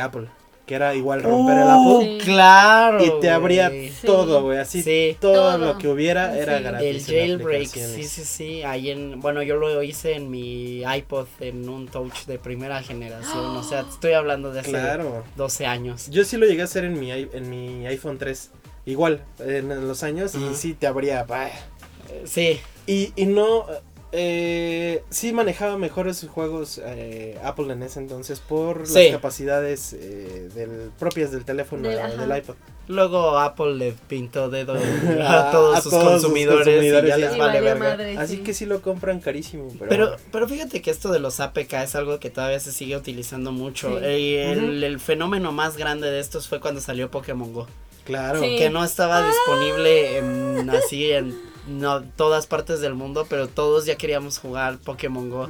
Apple, 0.00 0.28
que 0.68 0.74
era 0.76 0.94
igual 0.94 1.22
romper 1.24 1.56
el 1.58 1.64
Uh, 1.64 1.68
Apple 1.96 2.18
Sí. 2.20 2.24
claro. 2.26 3.04
y 3.04 3.20
te 3.20 3.30
abría 3.30 3.72
todo, 4.04 4.42
güey, 4.42 4.58
así 4.58 4.82
Sí. 4.82 5.16
todo, 5.18 5.34
Todo. 5.34 5.58
lo 5.58 5.78
que 5.78 5.88
hubiera 5.88 6.38
era 6.38 6.60
gratis. 6.60 7.08
El 7.08 7.16
jailbreak, 7.16 7.66
sí, 7.66 8.04
sí, 8.04 8.24
sí. 8.24 8.62
Ahí 8.62 8.90
en, 8.90 9.18
bueno, 9.20 9.42
yo 9.42 9.56
lo 9.56 9.82
hice 9.82 10.12
en 10.14 10.30
mi 10.30 10.82
iPod 10.82 11.26
en 11.40 11.68
un 11.68 11.88
touch 11.88 12.26
de 12.26 12.38
primera 12.38 12.82
generación. 12.82 13.56
O 13.56 13.62
sea, 13.64 13.80
estoy 13.80 14.12
hablando 14.12 14.52
de 14.52 14.60
hace 14.60 14.70
Claro. 14.70 15.24
12 15.36 15.66
años. 15.66 16.08
Yo 16.10 16.24
sí 16.24 16.36
lo 16.36 16.46
llegué 16.46 16.60
a 16.62 16.66
hacer 16.66 16.84
en 16.84 17.00
mi, 17.00 17.10
en 17.10 17.50
mi 17.50 17.86
iPhone 17.86 18.18
3. 18.18 18.50
Igual, 18.86 19.22
en 19.40 19.88
los 19.88 20.02
años, 20.02 20.34
y 20.34 20.54
sí 20.54 20.74
te 20.74 20.86
abría. 20.86 21.24
bah. 21.24 21.48
Sí, 22.24 22.60
Y, 22.86 23.12
y 23.16 23.26
no. 23.26 23.64
Eh, 24.10 25.02
sí 25.10 25.34
manejaba 25.34 25.76
mejor 25.76 26.08
esos 26.08 26.30
juegos 26.30 26.80
eh, 26.82 27.38
Apple 27.44 27.70
en 27.72 27.82
ese 27.82 28.00
entonces 28.00 28.40
por 28.40 28.86
Sí. 28.86 29.04
las 29.04 29.12
capacidades 29.12 29.92
eh, 29.92 30.48
del, 30.54 30.90
propias 30.98 31.30
del 31.30 31.44
teléfono 31.44 31.86
Del- 31.86 31.98
o 31.98 32.02
ajá. 32.02 32.16
del 32.26 32.38
iPod. 32.38 32.54
luego 32.86 33.38
Apple 33.38 33.74
le 33.74 33.92
pintó 34.08 34.48
dedo 34.48 34.72
A- 35.22 35.48
a 35.48 35.52
todos 35.52 35.76
a 35.76 35.80
sus 35.82 35.90
todos 35.92 36.04
sus 36.04 36.12
consumidores, 36.22 36.82
y 36.84 36.90
ya 37.06 37.14
sí. 37.16 37.20
les 37.20 37.30
vale 37.32 37.38
valió 37.60 37.62
verga. 37.64 37.78
madre, 37.78 38.16
Así 38.16 38.36
sí. 38.36 38.42
que 38.42 38.54
sí 38.54 38.64
lo 38.64 38.80
compran 38.80 39.20
carísimo. 39.20 39.68
Pero, 39.78 39.88
Pero, 39.90 40.16
pero 40.32 40.48
fíjate 40.48 40.80
que 40.80 40.90
esto 40.90 41.12
de 41.12 41.18
los 41.18 41.38
APK 41.40 41.74
es 41.74 41.94
algo 41.94 42.18
que 42.18 42.30
todavía 42.30 42.60
se 42.60 42.72
sigue 42.72 42.96
utilizando 42.96 43.52
mucho. 43.52 43.90
Sí. 43.98 44.04
Eh, 44.06 44.52
el, 44.52 44.82
el 44.84 45.00
fenómeno 45.00 45.52
más 45.52 45.76
grande 45.76 46.10
de 46.10 46.20
estos 46.20 46.48
fue 46.48 46.60
cuando 46.60 46.80
salió 46.80 47.10
Pokémon 47.10 47.52
Go. 47.52 47.66
claro. 48.04 48.40
Sí. 48.40 48.56
Que 48.56 48.70
no 48.70 48.82
estaba 48.84 49.26
disponible 49.28 50.16
en, 50.16 50.70
así 50.70 51.12
en 51.12 51.36
no, 51.68 52.02
todas 52.02 52.46
partes 52.46 52.80
del 52.80 52.94
mundo, 52.94 53.26
pero 53.28 53.46
todos 53.48 53.86
ya 53.86 53.96
queríamos 53.96 54.38
jugar 54.38 54.78
Pokémon 54.78 55.30
Go. 55.30 55.48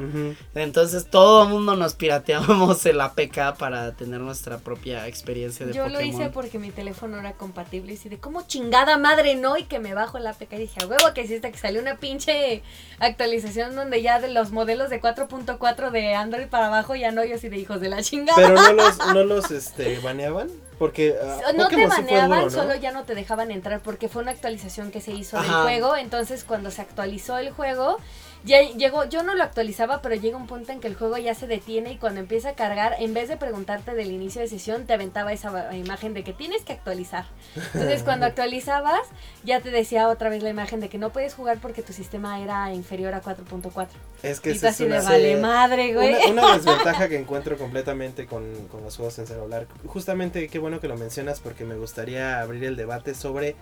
Entonces 0.54 1.06
todo 1.06 1.44
el 1.44 1.48
mundo 1.48 1.76
nos 1.76 1.94
pirateábamos 1.94 2.84
el 2.86 3.00
APK 3.00 3.56
para 3.58 3.92
tener 3.92 4.20
nuestra 4.20 4.58
propia 4.58 5.06
experiencia 5.06 5.64
de 5.66 5.72
Yo 5.72 5.84
Pokémon. 5.84 6.02
lo 6.02 6.06
hice 6.06 6.30
porque 6.30 6.58
mi 6.58 6.70
teléfono 6.70 7.18
era 7.18 7.32
compatible 7.32 7.92
y 7.92 7.96
así 7.96 8.08
de 8.08 8.18
como 8.18 8.46
chingada 8.46 8.98
madre 8.98 9.36
no 9.36 9.56
y 9.56 9.64
que 9.64 9.78
me 9.78 9.94
bajo 9.94 10.18
la 10.18 10.30
APK 10.30 10.52
y 10.54 10.58
dije 10.58 10.82
a 10.82 10.86
huevo 10.86 11.14
que 11.14 11.26
sí 11.26 11.36
hasta 11.36 11.50
que 11.50 11.58
salió 11.58 11.80
una 11.80 11.96
pinche 11.96 12.62
actualización 12.98 13.74
donde 13.74 14.02
ya 14.02 14.20
de 14.20 14.28
los 14.28 14.50
modelos 14.50 14.90
de 14.90 15.00
4.4 15.00 15.90
de 15.90 16.14
Android 16.14 16.48
para 16.48 16.66
abajo 16.66 16.94
ya 16.96 17.12
no 17.12 17.24
yo 17.24 17.36
así 17.36 17.48
de 17.48 17.58
hijos 17.58 17.80
de 17.80 17.88
la 17.88 18.02
chingada. 18.02 18.36
Pero 18.36 18.54
no 18.54 18.72
los, 18.72 18.98
no 18.98 19.24
los 19.24 19.50
este, 19.50 19.98
baneaban. 20.00 20.48
Porque 20.78 21.16
ah, 21.20 21.52
no 21.56 21.68
te 21.68 21.74
Pokémon 21.74 21.88
baneaban, 21.88 22.50
solo 22.50 22.74
ya 22.76 22.92
no 22.92 23.04
te 23.04 23.14
dejaban 23.14 23.50
entrar 23.50 23.80
porque 23.80 24.08
fue 24.08 24.22
una 24.22 24.30
actualización 24.30 24.90
que 24.90 25.00
se 25.00 25.12
hizo 25.12 25.40
del 25.40 25.50
juego. 25.50 25.96
Entonces, 25.96 26.44
cuando 26.44 26.70
se 26.70 26.82
actualizó 26.82 27.38
el 27.38 27.50
juego, 27.50 27.98
llegó, 28.44 29.04
yo 29.04 29.22
no 29.22 29.34
lo 29.34 29.42
actualizaba, 29.42 30.00
pero 30.02 30.14
llega 30.14 30.36
un 30.36 30.46
punto 30.46 30.72
en 30.72 30.80
que 30.80 30.88
el 30.88 30.94
juego 30.96 31.16
ya 31.18 31.34
se 31.34 31.46
detiene 31.46 31.92
y 31.92 31.96
cuando 31.96 32.20
empieza 32.20 32.50
a 32.50 32.54
cargar, 32.54 32.94
en 32.98 33.14
vez 33.14 33.28
de 33.28 33.36
preguntarte 33.36 33.94
del 33.94 34.10
inicio 34.10 34.40
de 34.40 34.48
sesión, 34.48 34.86
te 34.86 34.92
aventaba 34.94 35.32
esa 35.32 35.74
imagen 35.74 36.14
de 36.14 36.24
que 36.24 36.32
tienes 36.32 36.62
que 36.62 36.72
actualizar. 36.72 37.26
Entonces, 37.56 38.02
cuando 38.02 38.26
actualizabas, 38.26 39.00
ya 39.44 39.60
te 39.60 39.70
decía 39.70 40.08
otra 40.08 40.30
vez 40.30 40.42
la 40.42 40.50
imagen 40.50 40.80
de 40.80 40.88
que 40.88 40.98
no 40.98 41.10
puedes 41.10 41.34
jugar 41.34 41.58
porque 41.58 41.82
tu 41.82 41.92
sistema 41.92 42.40
era 42.40 42.72
inferior 42.72 43.14
a 43.14 43.22
4.4. 43.22 43.88
Es 44.22 44.40
que 44.40 44.50
Y 44.50 44.52
tú 44.54 44.58
es 44.58 44.64
así 44.64 44.84
de 44.84 44.90
una, 44.98 45.02
vale 45.02 45.36
madre, 45.36 45.94
güey. 45.94 46.14
una, 46.30 46.44
una 46.46 46.56
desventaja 46.58 47.08
que 47.08 47.18
encuentro 47.18 47.56
completamente 47.56 48.26
con, 48.26 48.68
con 48.68 48.82
los 48.82 48.96
juegos 48.96 49.18
en 49.18 49.26
celular. 49.26 49.66
Justamente 49.86 50.48
qué 50.48 50.58
bueno 50.58 50.80
que 50.80 50.88
lo 50.88 50.96
mencionas 50.96 51.40
porque 51.40 51.64
me 51.64 51.76
gustaría 51.76 52.40
abrir 52.40 52.64
el 52.64 52.76
debate 52.76 53.14
sobre 53.14 53.56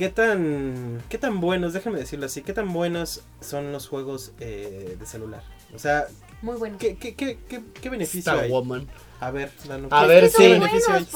¿qué 0.00 0.08
tan, 0.08 1.02
qué 1.10 1.18
tan 1.18 1.40
buenos, 1.42 1.74
déjame 1.74 1.98
decirlo 1.98 2.24
así, 2.24 2.40
qué 2.40 2.54
tan 2.54 2.72
buenos 2.72 3.22
son 3.42 3.70
los 3.70 3.86
juegos 3.86 4.32
eh, 4.40 4.96
de 4.98 5.04
celular? 5.04 5.42
O 5.74 5.78
sea, 5.78 6.06
Muy 6.40 6.56
bueno. 6.56 6.78
¿qué, 6.78 6.96
qué, 6.96 7.14
qué, 7.14 7.38
qué, 7.46 7.60
qué 7.82 7.90
beneficio 7.90 8.32
Star 8.32 8.44
hay? 8.44 8.50
Woman. 8.50 8.88
A 9.20 9.30
ver, 9.30 9.52
Danu, 9.68 9.88
A 9.90 10.00
¿qué- 10.00 10.08
ver, 10.08 10.30
sí. 10.30 10.58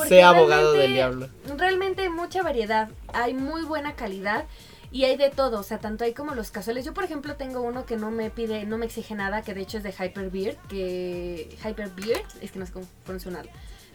Sé 0.06 0.22
abogado 0.22 0.74
del 0.74 0.92
diablo. 0.92 1.30
Realmente 1.56 2.10
mucha 2.10 2.42
variedad. 2.42 2.90
Hay 3.14 3.32
muy 3.32 3.62
buena 3.62 3.96
calidad. 3.96 4.44
Y 4.92 5.04
hay 5.06 5.16
de 5.16 5.30
todo, 5.30 5.60
o 5.60 5.62
sea, 5.62 5.78
tanto 5.78 6.04
hay 6.04 6.12
como 6.12 6.34
los 6.34 6.50
casuales. 6.50 6.84
Yo, 6.84 6.92
por 6.92 7.04
ejemplo, 7.04 7.36
tengo 7.36 7.62
uno 7.62 7.86
que 7.86 7.96
no 7.96 8.10
me 8.10 8.28
pide, 8.30 8.66
no 8.66 8.76
me 8.76 8.84
exige 8.84 9.14
nada, 9.14 9.40
que 9.40 9.54
de 9.54 9.62
hecho 9.62 9.78
es 9.78 9.82
de 9.82 9.92
Hyperbeard, 9.92 10.56
que 10.68 11.56
Hyperbeard, 11.64 12.22
es 12.42 12.52
que 12.52 12.58
no 12.60 12.66
sé 12.66 12.72
cómo 12.72 12.86
pronunciarlo, 13.02 13.50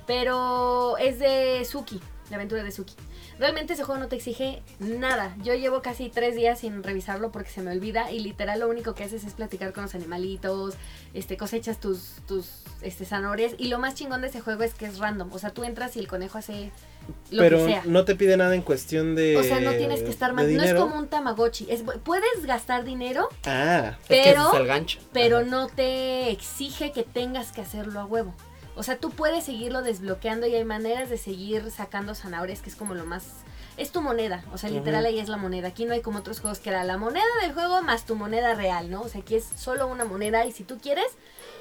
pero 0.08 0.98
es 0.98 1.20
de 1.20 1.64
Suki, 1.64 2.02
la 2.30 2.36
aventura 2.38 2.64
de 2.64 2.72
Suki. 2.72 2.96
Realmente 3.40 3.74
ese 3.74 3.84
juego 3.86 4.02
no 4.02 4.08
te 4.10 4.18
exige 4.18 4.62
nada. 4.80 5.34
Yo 5.42 5.54
llevo 5.56 5.82
casi 5.82 6.10
tres 6.10 6.36
días 6.36 6.60
sin 6.60 6.84
revisarlo 6.84 7.32
porque 7.32 7.50
se 7.50 7.62
me 7.62 7.72
olvida 7.72 8.12
y 8.12 8.20
literal 8.20 8.60
lo 8.60 8.68
único 8.70 8.94
que 8.96 9.06
haces 9.06 9.24
es 9.24 9.34
platicar 9.34 9.72
con 9.72 9.84
los 9.84 9.96
animalitos, 9.96 10.76
este, 11.14 11.38
cosechas 11.38 11.80
tus, 11.80 12.16
tus 12.28 12.50
este, 12.82 13.06
zanahorias 13.06 13.54
y 13.58 13.70
lo 13.70 13.80
más 13.80 13.96
chingón 13.96 14.22
de 14.22 14.28
ese 14.28 14.42
juego 14.42 14.64
es 14.64 14.74
que 14.74 14.86
es 14.86 14.98
random. 15.00 15.32
O 15.32 15.40
sea, 15.40 15.52
tú 15.52 15.64
entras 15.64 15.96
y 15.96 16.00
el 16.00 16.08
conejo 16.10 16.38
hace 16.38 16.72
lo 17.32 17.42
Pero 17.42 17.58
que 17.60 17.66
sea. 17.66 17.84
no 17.86 18.04
te 18.06 18.16
pide 18.16 18.36
nada 18.38 18.54
en 18.54 18.62
cuestión 18.62 19.16
de. 19.16 19.38
O 19.38 19.44
sea, 19.44 19.60
no 19.62 19.72
tienes 19.74 20.04
que 20.04 20.10
estar 20.10 20.34
más. 20.34 20.46
No 20.46 20.62
es 20.62 20.74
como 20.74 20.98
un 20.98 21.08
Tamagotchi. 21.08 21.66
Es, 21.70 21.84
puedes 22.04 22.46
gastar 22.46 22.84
dinero, 22.84 23.30
Ah, 23.46 23.96
es 24.02 24.08
que 24.08 24.20
ese 24.22 24.30
Pero- 24.32 24.54
es 24.54 24.60
el 24.60 24.68
gancho. 24.68 25.00
pero 25.14 25.38
Ajá. 25.38 25.46
no 25.48 25.68
te 25.68 26.30
exige 26.30 26.92
que 26.92 27.04
tengas 27.04 27.52
que 27.54 27.62
hacerlo 27.62 28.00
a 28.02 28.06
huevo. 28.06 28.36
O 28.80 28.84
sea, 28.84 28.98
tú 28.98 29.10
puedes 29.10 29.44
seguirlo 29.44 29.82
desbloqueando 29.82 30.48
y 30.48 30.56
hay 30.56 30.64
maneras 30.64 31.10
de 31.10 31.18
seguir 31.18 31.70
sacando 31.70 32.16
zanahorias, 32.16 32.62
que 32.62 32.70
es 32.70 32.78
como 32.78 32.96
lo 32.96 33.04
más. 33.04 33.26
Es 33.76 33.92
tu 33.92 34.02
moneda, 34.02 34.46
o 34.54 34.58
sea, 34.58 34.70
literal 34.70 35.06
ahí 35.06 35.20
es 35.20 35.28
la 35.28 35.36
moneda. 35.36 35.68
Aquí 35.68 35.84
no 35.84 35.94
hay 35.94 36.02
como 36.02 36.20
otros 36.20 36.40
juegos 36.40 36.60
que 36.60 36.70
era 36.70 36.86
la 36.86 36.98
moneda 36.98 37.26
del 37.42 37.54
juego 37.54 37.82
más 37.82 38.06
tu 38.06 38.16
moneda 38.16 38.56
real, 38.56 38.90
¿no? 38.90 39.02
O 39.02 39.10
sea, 39.10 39.20
aquí 39.20 39.36
es 39.36 39.44
solo 39.44 39.88
una 39.88 40.06
moneda 40.06 40.46
y 40.46 40.54
si 40.54 40.64
tú 40.64 40.78
quieres, 40.80 41.08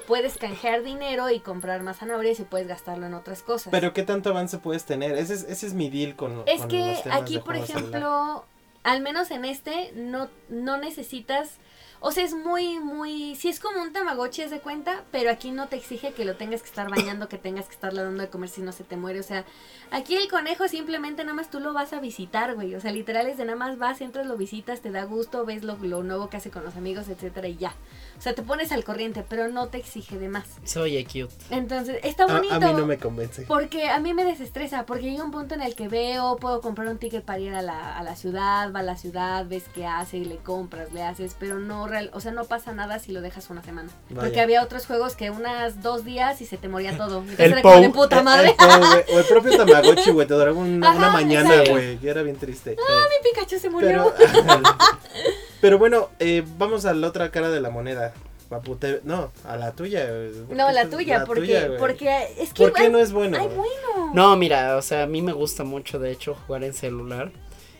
puedes 0.07 0.37
canjear 0.37 0.81
dinero 0.81 1.29
y 1.29 1.41
comprar 1.41 1.83
más 1.83 1.97
zanahorias 1.97 2.39
y 2.39 2.43
puedes 2.43 2.69
gastarlo 2.69 3.05
en 3.05 3.13
otras 3.13 3.43
cosas. 3.43 3.69
pero 3.69 3.91
¿qué 3.91 4.03
tanto 4.03 4.29
avance 4.29 4.57
puedes 4.57 4.85
tener? 4.85 5.17
Ese 5.17 5.33
es, 5.33 5.43
ese 5.43 5.67
es 5.67 5.73
mi 5.73 5.89
deal 5.89 6.15
con. 6.15 6.43
Es 6.45 6.61
con 6.61 6.69
que 6.69 6.85
los 6.87 7.03
temas 7.03 7.21
aquí, 7.21 7.39
por 7.39 7.55
celular. 7.55 7.69
ejemplo, 7.69 8.45
al 8.83 9.01
menos 9.01 9.29
en 9.31 9.43
este, 9.43 9.91
no, 9.93 10.29
no 10.47 10.77
necesitas. 10.77 11.57
O 12.01 12.11
sea, 12.11 12.23
es 12.23 12.33
muy, 12.33 12.79
muy. 12.79 13.35
Sí, 13.35 13.49
es 13.49 13.59
como 13.59 13.81
un 13.81 13.91
Tamagotchi, 13.91 14.41
es 14.41 14.51
de 14.51 14.61
cuenta, 14.61 15.03
pero 15.11 15.29
aquí 15.29 15.51
no 15.51 15.67
te 15.67 15.75
exige 15.75 16.13
que 16.13 16.23
lo 16.23 16.35
tengas 16.37 16.61
que 16.61 16.69
estar 16.69 16.89
bañando, 16.89 17.27
que 17.27 17.37
tengas 17.37 17.65
que 17.65 17.73
estarle 17.73 18.01
dando 18.03 18.21
de 18.23 18.29
comer 18.29 18.47
si 18.49 18.61
no 18.61 18.71
se 18.71 18.85
te 18.85 18.95
muere. 18.95 19.19
O 19.19 19.23
sea, 19.23 19.43
aquí 19.91 20.15
el 20.15 20.29
conejo 20.29 20.67
simplemente 20.69 21.23
nada 21.23 21.35
más 21.35 21.49
tú 21.49 21.59
lo 21.59 21.73
vas 21.73 21.91
a 21.91 21.99
visitar, 21.99 22.55
güey. 22.55 22.73
O 22.75 22.79
sea, 22.79 22.91
literal 22.91 23.27
es 23.27 23.37
de 23.37 23.43
nada 23.43 23.57
más 23.57 23.77
vas, 23.77 23.99
entras, 23.99 24.25
lo 24.27 24.37
visitas, 24.37 24.79
te 24.79 24.91
da 24.91 25.03
gusto, 25.03 25.45
ves 25.45 25.63
lo, 25.63 25.75
lo 25.77 26.01
nuevo 26.03 26.29
que 26.29 26.37
hace 26.37 26.51
con 26.51 26.63
los 26.63 26.77
amigos, 26.77 27.09
etcétera, 27.09 27.49
y 27.49 27.57
ya. 27.57 27.73
O 28.17 28.21
sea, 28.21 28.33
te 28.33 28.43
pones 28.43 28.71
al 28.71 28.85
corriente, 28.85 29.25
pero 29.27 29.49
no 29.49 29.67
te 29.67 29.77
exige 29.77 30.17
de 30.17 30.29
más. 30.29 30.45
Se 30.63 30.79
oye 30.79 31.03
cute. 31.05 31.33
Entonces, 31.49 31.99
está 32.03 32.23
A- 32.23 32.27
bonito. 32.27 32.53
a, 32.55 32.59
mí 32.59 32.73
no 32.73 32.85
me 32.85 32.97
convence. 32.97 33.43
Porque 33.45 33.89
a 33.89 33.99
mí 33.99 34.13
me 34.13 34.23
desestresa, 34.23 34.85
porque 34.85 35.03
llega 35.11 35.23
un 35.25 35.31
punto 35.31 35.53
en 35.55 35.61
el 35.61 35.75
que 35.75 35.89
veo, 35.89 36.37
puedo 36.37 36.61
comprar 36.61 36.87
un 36.87 36.97
ticket 36.97 37.25
para 37.25 37.39
ir 37.39 37.53
a 37.53 37.61
la, 37.61 37.97
a 37.97 38.03
la 38.03 38.15
ciudad, 38.15 38.71
va 38.73 38.79
a 38.79 38.83
la 38.83 38.95
ciudad, 38.95 39.45
ves 39.47 39.65
qué 39.75 39.85
hace 39.85 40.17
y 40.17 40.23
le 40.25 40.37
compras, 40.37 40.93
le 40.93 41.03
haces, 41.03 41.35
pero 41.37 41.59
no 41.59 41.88
real, 41.89 42.09
o 42.13 42.19
sea, 42.21 42.31
no 42.31 42.45
pasa 42.45 42.71
nada 42.73 42.99
si 42.99 43.11
lo 43.11 43.21
dejas 43.21 43.49
una 43.49 43.61
semana. 43.63 43.89
Vaya. 44.09 44.21
Porque 44.21 44.39
había 44.41 44.63
otros 44.63 44.85
juegos 44.85 45.15
que 45.15 45.29
unas 45.31 45.81
dos 45.81 46.05
días 46.05 46.39
y 46.41 46.45
se 46.45 46.57
te 46.57 46.67
moría 46.69 46.95
todo. 46.97 47.19
Entonces 47.19 47.39
El 47.39 47.51
era 47.53 47.61
como 47.61 47.81
de 47.81 47.89
Pou. 47.89 48.03
puta 48.03 48.19
El- 48.19 48.23
madre. 48.23 48.49
el 48.49 48.55
Pou, 48.55 48.67
güey, 48.79 49.03
o 49.15 49.19
el 49.19 49.25
propio 49.25 49.57
Tamagotchi, 49.57 50.11
güey, 50.11 50.27
te 50.27 50.33
duraba 50.33 50.57
una, 50.57 51.09
mañana, 51.11 51.53
güey, 51.69 51.97
que 51.97 52.09
era 52.09 52.21
bien 52.23 52.37
triste. 52.37 52.71
Mi 52.77 53.29
Pikachu 53.31 53.59
se 53.59 53.69
murió. 53.69 54.13
Pero, 54.17 54.61
pero 55.61 55.77
bueno, 55.79 56.09
eh, 56.19 56.43
vamos 56.57 56.85
a 56.85 56.93
la 56.93 57.07
otra 57.07 57.31
cara 57.31 57.49
de 57.49 57.61
la 57.61 57.69
moneda. 57.69 58.13
Papu, 58.49 58.75
te- 58.77 59.01
no, 59.03 59.31
a 59.45 59.57
la 59.57 59.73
tuya. 59.73 60.07
no, 60.49 60.71
la 60.71 60.89
tuya, 60.89 61.23
porque, 61.25 61.41
tuya, 61.41 61.69
porque 61.77 62.33
es 62.39 62.51
que 62.51 62.63
¿Por 62.63 62.73
qué 62.73 62.83
hay- 62.83 62.91
no 62.91 62.97
es 62.97 63.11
bueno? 63.11 63.37
Ay, 63.39 63.47
bueno. 63.47 64.11
No, 64.15 64.35
mira, 64.37 64.75
o 64.77 64.81
sea, 64.81 65.03
a 65.03 65.05
mí 65.05 65.21
me 65.21 65.33
gusta 65.33 65.63
mucho, 65.63 65.99
de 65.99 66.11
hecho, 66.11 66.35
jugar 66.47 66.63
en 66.63 66.73
celular. 66.73 67.31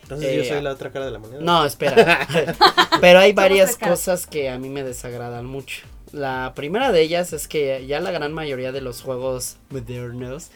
Entonces 0.09 0.35
yo 0.35 0.41
Eh, 0.41 0.49
soy 0.49 0.61
la 0.63 0.71
otra 0.71 0.91
cara 0.91 1.05
de 1.05 1.11
la 1.11 1.19
moneda. 1.19 1.39
No, 1.41 1.63
espera. 1.65 2.27
Pero 3.01 3.19
hay 3.19 3.31
varias 3.33 3.77
cosas 3.77 4.25
que 4.25 4.49
a 4.49 4.57
mí 4.57 4.67
me 4.69 4.83
desagradan 4.83 5.45
mucho. 5.45 5.85
La 6.11 6.53
primera 6.55 6.91
de 6.91 7.01
ellas 7.01 7.31
es 7.33 7.47
que 7.47 7.85
ya 7.85 7.99
la 7.99 8.09
gran 8.09 8.33
mayoría 8.33 8.71
de 8.71 8.81
los 8.81 9.03
juegos 9.03 9.57
modernos 9.69 10.47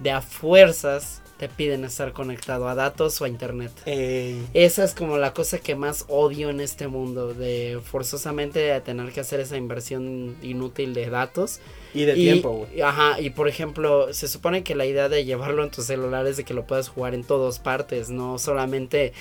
de 0.00 0.10
a 0.10 0.20
fuerzas 0.20 1.22
te 1.38 1.48
piden 1.48 1.84
estar 1.84 2.12
conectado 2.12 2.68
a 2.68 2.74
datos 2.74 3.20
o 3.20 3.24
a 3.24 3.28
internet. 3.28 3.70
Ey, 3.86 4.44
Esa 4.54 4.84
es 4.84 4.92
como 4.92 5.18
la 5.18 5.32
cosa 5.32 5.58
que 5.58 5.76
más 5.76 6.04
odio 6.08 6.50
en 6.50 6.60
este 6.60 6.88
mundo, 6.88 7.32
de 7.32 7.80
forzosamente 7.82 8.78
tener 8.80 9.12
que 9.12 9.20
hacer 9.20 9.40
esa 9.40 9.56
inversión 9.56 10.36
inútil 10.42 10.94
de 10.94 11.08
datos. 11.08 11.60
y 11.94 12.04
de 12.04 12.12
y, 12.12 12.24
tiempo, 12.24 12.50
güey. 12.50 12.80
Ajá, 12.82 13.20
y 13.20 13.30
por 13.30 13.48
ejemplo, 13.48 14.12
se 14.12 14.28
supone 14.28 14.62
que 14.64 14.74
la 14.74 14.84
idea 14.84 15.08
de 15.08 15.24
llevarlo 15.24 15.62
en 15.64 15.70
tu 15.70 15.82
celular 15.82 16.26
es 16.26 16.36
de 16.36 16.44
que 16.44 16.54
lo 16.54 16.66
puedas 16.66 16.88
jugar 16.88 17.14
en 17.14 17.24
todas 17.24 17.60
partes, 17.60 18.10
no 18.10 18.38
solamente 18.38 19.12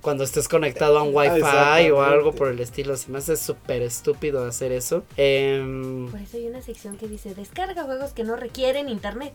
cuando 0.00 0.22
estés 0.24 0.46
conectado 0.48 0.98
a 0.98 1.02
un 1.02 1.14
wifi 1.14 1.30
o 1.30 1.36
Exactamente. 1.36 2.00
algo 2.00 2.32
por 2.32 2.48
el 2.48 2.60
estilo. 2.60 2.96
Se 2.96 3.10
me 3.10 3.18
hace 3.18 3.36
súper 3.36 3.82
estúpido 3.82 4.44
hacer 4.46 4.70
eso. 4.72 5.02
Em, 5.16 6.08
Por 6.10 6.20
eso 6.20 6.36
hay 6.36 6.46
una 6.46 6.62
sección 6.62 6.96
que 6.96 7.08
dice 7.08 7.34
descarga 7.34 7.82
juegos 7.84 8.12
que 8.12 8.22
no 8.24 8.36
requieren 8.36 8.88
internet. 8.88 9.32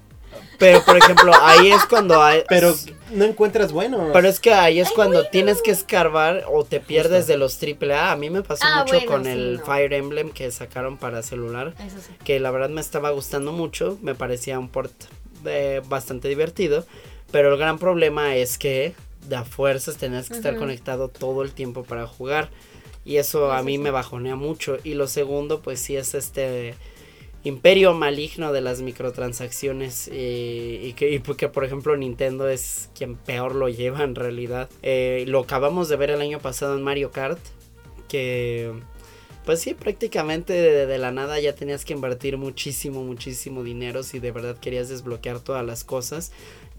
pero 0.60 0.82
por 0.86 0.96
ejemplo, 0.96 1.34
ahí 1.42 1.72
es 1.74 1.86
cuando 1.86 2.22
hay... 2.24 2.44
Pero 2.50 2.74
no 3.12 3.26
encuentras 3.26 3.74
bueno. 3.74 4.12
Pero 4.14 4.30
es 4.30 4.40
que 4.40 4.54
ahí 4.54 4.80
es 4.80 4.90
cuando 4.92 5.28
tienes 5.28 5.62
que 5.62 5.72
escarbar 5.72 6.46
o 6.50 6.64
te 6.64 6.80
pierdes 6.80 7.26
Justo. 7.26 7.34
de 7.34 7.38
los 7.38 7.60
AAA. 7.62 8.12
A 8.14 8.16
mí 8.16 8.30
me 8.30 8.42
pasó 8.42 8.64
Ah, 8.66 8.84
mucho 8.84 8.96
bueno, 8.96 9.12
con 9.12 9.26
sí, 9.26 9.32
el 9.32 9.58
no. 9.58 9.66
Fire 9.66 9.92
Emblem 9.94 10.30
que 10.30 10.50
sacaron 10.52 10.96
para 10.98 11.22
celular. 11.22 11.74
Eso 11.86 11.98
sí. 12.00 12.14
que 12.24 12.40
la 12.40 12.50
verdad 12.52 12.70
me 12.70 12.80
estaba 12.80 13.10
gustando 13.10 13.52
mucho, 13.52 13.98
me 14.02 14.16
parecía 14.16 14.58
un 14.58 14.70
port 14.70 14.94
eh, 15.44 15.82
bastante 15.90 16.30
divertido, 16.30 16.86
pero 17.32 17.52
el 17.52 17.60
gran 17.60 17.78
problema 17.78 18.36
es 18.38 18.58
que 18.58 18.94
de 19.32 19.38
a 19.38 19.46
fuerzas 19.46 19.98
tenías 19.98 20.30
que 20.30 20.36
estar 20.36 20.58
conectado 20.58 21.08
todo 21.08 21.42
el 21.42 21.52
tiempo 21.54 21.84
para 21.84 22.06
jugar. 22.06 22.50
Y 23.04 23.16
eso 23.16 23.52
a 23.52 23.64
mí 23.64 23.80
me 23.80 23.90
bajonea 23.90 24.36
mucho. 24.36 24.78
Y 24.84 24.94
lo 24.94 25.08
segundo 25.08 25.62
pues 25.62 25.80
sí 25.80 25.96
es 25.96 26.14
este 26.14 26.76
imperio 27.44 27.96
maligno 27.96 28.54
de 28.54 28.62
las 28.62 28.82
microtransacciones 28.82 30.10
eh, 30.14 30.82
y 30.84 30.94
que, 30.94 31.12
y 31.12 31.20
que 31.20 31.48
por 31.48 31.64
ejemplo 31.64 31.98
Nintendo 31.98 32.48
es 32.48 32.92
quien 32.94 33.16
peor 33.16 33.56
lo 33.56 33.70
lleva 33.70 34.04
en 34.04 34.14
realidad. 34.14 34.70
Eh, 34.84 35.24
lo 35.28 35.40
acabamos 35.40 35.90
de 35.90 35.96
ver 35.96 36.12
el 36.12 36.22
año 36.22 36.40
pasado 36.40 36.76
en 36.76 36.84
Mario 36.84 37.12
Kart 37.12 37.40
que 38.08 38.72
pues 39.46 39.60
sí, 39.60 39.74
prácticamente 39.74 40.54
de, 40.54 40.86
de 40.86 40.98
la 41.00 41.12
nada 41.12 41.40
ya 41.40 41.56
tenías 41.56 41.84
que 41.84 41.94
invertir 41.94 42.38
muchísimo, 42.38 43.04
muchísimo 43.04 43.64
dinero 43.64 44.04
si 44.04 44.20
de 44.20 44.32
verdad 44.32 44.58
querías 44.60 44.90
desbloquear 44.90 45.40
todas 45.40 45.66
las 45.66 45.84
cosas. 45.84 46.32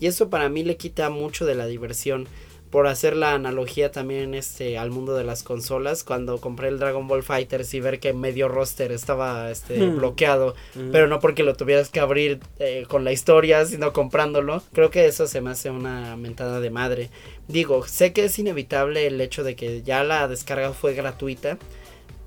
Y 0.03 0.09
eso 0.09 0.29
para 0.31 0.49
mí 0.49 0.65
le 0.65 0.77
quita 0.77 1.11
mucho 1.11 1.47
de 1.47 1.55
la 1.55 1.67
diversión. 1.67 2.27
Por 2.71 2.87
hacer 2.87 3.15
la 3.17 3.35
analogía 3.35 3.93
también 3.93 4.35
este, 4.35 4.79
al 4.79 4.91
mundo 4.91 5.15
de 5.15 5.25
las 5.25 5.43
consolas, 5.43 6.05
cuando 6.05 6.41
compré 6.41 6.69
el 6.69 6.79
Dragon 6.79 7.07
Ball 7.07 7.23
Fighters 7.23 7.73
y 7.75 7.81
ver 7.81 8.01
que 8.01 8.15
medio 8.15 8.49
roster 8.49 8.93
estaba 8.93 9.51
este, 9.51 9.77
Hmm. 9.79 9.99
bloqueado, 9.99 10.55
Mm. 10.75 10.91
pero 10.91 11.07
no 11.07 11.21
porque 11.21 11.43
lo 11.43 11.55
tuvieras 11.55 11.91
que 11.91 12.01
abrir 12.01 12.41
eh, 12.59 12.85
con 12.89 13.05
la 13.05 13.13
historia, 13.13 13.65
sino 13.67 13.93
comprándolo. 13.93 14.63
Creo 14.73 14.91
que 14.91 15.05
eso 15.07 15.27
se 15.27 15.43
me 15.43 15.51
hace 15.51 15.69
una 15.71 16.17
mentada 16.17 16.61
de 16.61 16.71
madre. 16.71 17.11
Digo, 17.47 17.87
sé 17.87 18.15
que 18.15 18.25
es 18.25 18.39
inevitable 18.39 19.07
el 19.07 19.21
hecho 19.21 19.45
de 19.45 19.55
que 19.55 19.83
ya 19.83 20.03
la 20.03 20.27
descarga 20.27 20.73
fue 20.73 20.95
gratuita, 20.95 21.59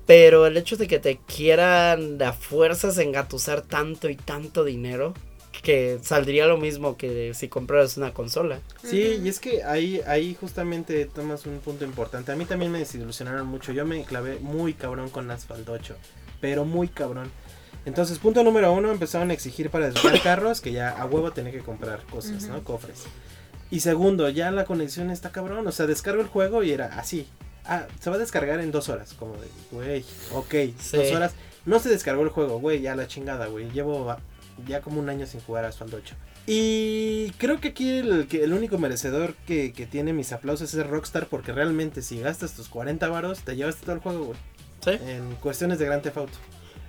pero 0.06 0.46
el 0.46 0.56
hecho 0.56 0.76
de 0.76 0.86
que 0.86 1.00
te 1.00 1.18
quieran 1.26 2.22
a 2.22 2.32
fuerzas 2.32 2.98
engatusar 2.98 3.62
tanto 3.62 4.08
y 4.08 4.14
tanto 4.14 4.62
dinero, 4.62 5.12
que 5.66 5.98
saldría 6.00 6.46
lo 6.46 6.58
mismo 6.58 6.96
que 6.96 7.34
si 7.34 7.48
compraras 7.48 7.96
una 7.96 8.14
consola. 8.14 8.60
Sí, 8.84 9.18
y 9.20 9.28
es 9.28 9.40
que 9.40 9.64
ahí, 9.64 10.00
ahí 10.06 10.36
justamente 10.40 11.06
tomas 11.06 11.44
un 11.44 11.58
punto 11.58 11.84
importante. 11.84 12.30
A 12.30 12.36
mí 12.36 12.44
también 12.44 12.70
me 12.70 12.78
desilusionaron 12.78 13.48
mucho. 13.48 13.72
Yo 13.72 13.84
me 13.84 14.04
clavé 14.04 14.38
muy 14.38 14.74
cabrón 14.74 15.10
con 15.10 15.28
Asphalt 15.28 15.68
8. 15.68 15.96
Pero 16.40 16.64
muy 16.64 16.86
cabrón. 16.86 17.32
Entonces, 17.84 18.20
punto 18.20 18.44
número 18.44 18.72
uno, 18.72 18.92
empezaron 18.92 19.30
a 19.30 19.34
exigir 19.34 19.68
para 19.68 19.86
desbloquear 19.90 20.22
carros 20.22 20.60
que 20.60 20.70
ya 20.70 20.90
a 20.90 21.04
huevo 21.04 21.32
tenía 21.32 21.50
que 21.50 21.58
comprar 21.58 22.04
cosas. 22.04 22.44
¿no? 22.44 22.62
Cofres. 22.62 23.02
Y 23.68 23.80
segundo, 23.80 24.28
ya 24.28 24.52
la 24.52 24.66
conexión 24.66 25.10
está 25.10 25.32
cabrón. 25.32 25.66
O 25.66 25.72
sea, 25.72 25.88
descargo 25.88 26.22
el 26.22 26.28
juego 26.28 26.62
y 26.62 26.70
era 26.70 26.96
así. 26.96 27.26
Ah, 27.64 27.88
se 27.98 28.08
va 28.08 28.14
a 28.14 28.20
descargar 28.20 28.60
en 28.60 28.70
dos 28.70 28.88
horas. 28.88 29.14
Como 29.14 29.34
de, 29.34 29.48
güey, 29.72 30.04
ok, 30.32 30.54
Sí. 30.78 30.96
dos 30.96 31.10
horas. 31.10 31.34
No 31.64 31.80
se 31.80 31.88
descargó 31.88 32.22
el 32.22 32.28
juego, 32.28 32.60
güey, 32.60 32.82
ya 32.82 32.94
la 32.94 33.08
chingada, 33.08 33.46
güey. 33.48 33.68
Llevo 33.72 34.16
ya 34.66 34.80
como 34.80 35.00
un 35.00 35.08
año 35.08 35.26
sin 35.26 35.40
jugar 35.40 35.64
a 35.64 35.68
Asphalt 35.68 35.94
8. 35.94 36.14
Y 36.46 37.30
creo 37.38 37.60
que 37.60 37.68
aquí 37.68 37.98
el, 37.98 38.28
que 38.28 38.44
el 38.44 38.52
único 38.52 38.78
merecedor 38.78 39.34
que, 39.46 39.72
que 39.72 39.84
tiene 39.86 40.12
mis 40.12 40.32
aplausos 40.32 40.72
es 40.74 40.86
Rockstar 40.86 41.26
porque 41.26 41.52
realmente 41.52 42.02
si 42.02 42.20
gastas 42.20 42.52
tus 42.54 42.68
40 42.68 43.08
varos 43.08 43.40
te 43.40 43.56
llevas 43.56 43.76
todo 43.76 43.92
el 43.92 43.98
juego, 44.00 44.24
güey. 44.26 44.38
¿Sí? 44.84 44.90
En 45.04 45.34
cuestiones 45.36 45.78
de 45.78 45.86
Grand 45.86 46.02
Theft 46.02 46.16
Auto. 46.18 46.38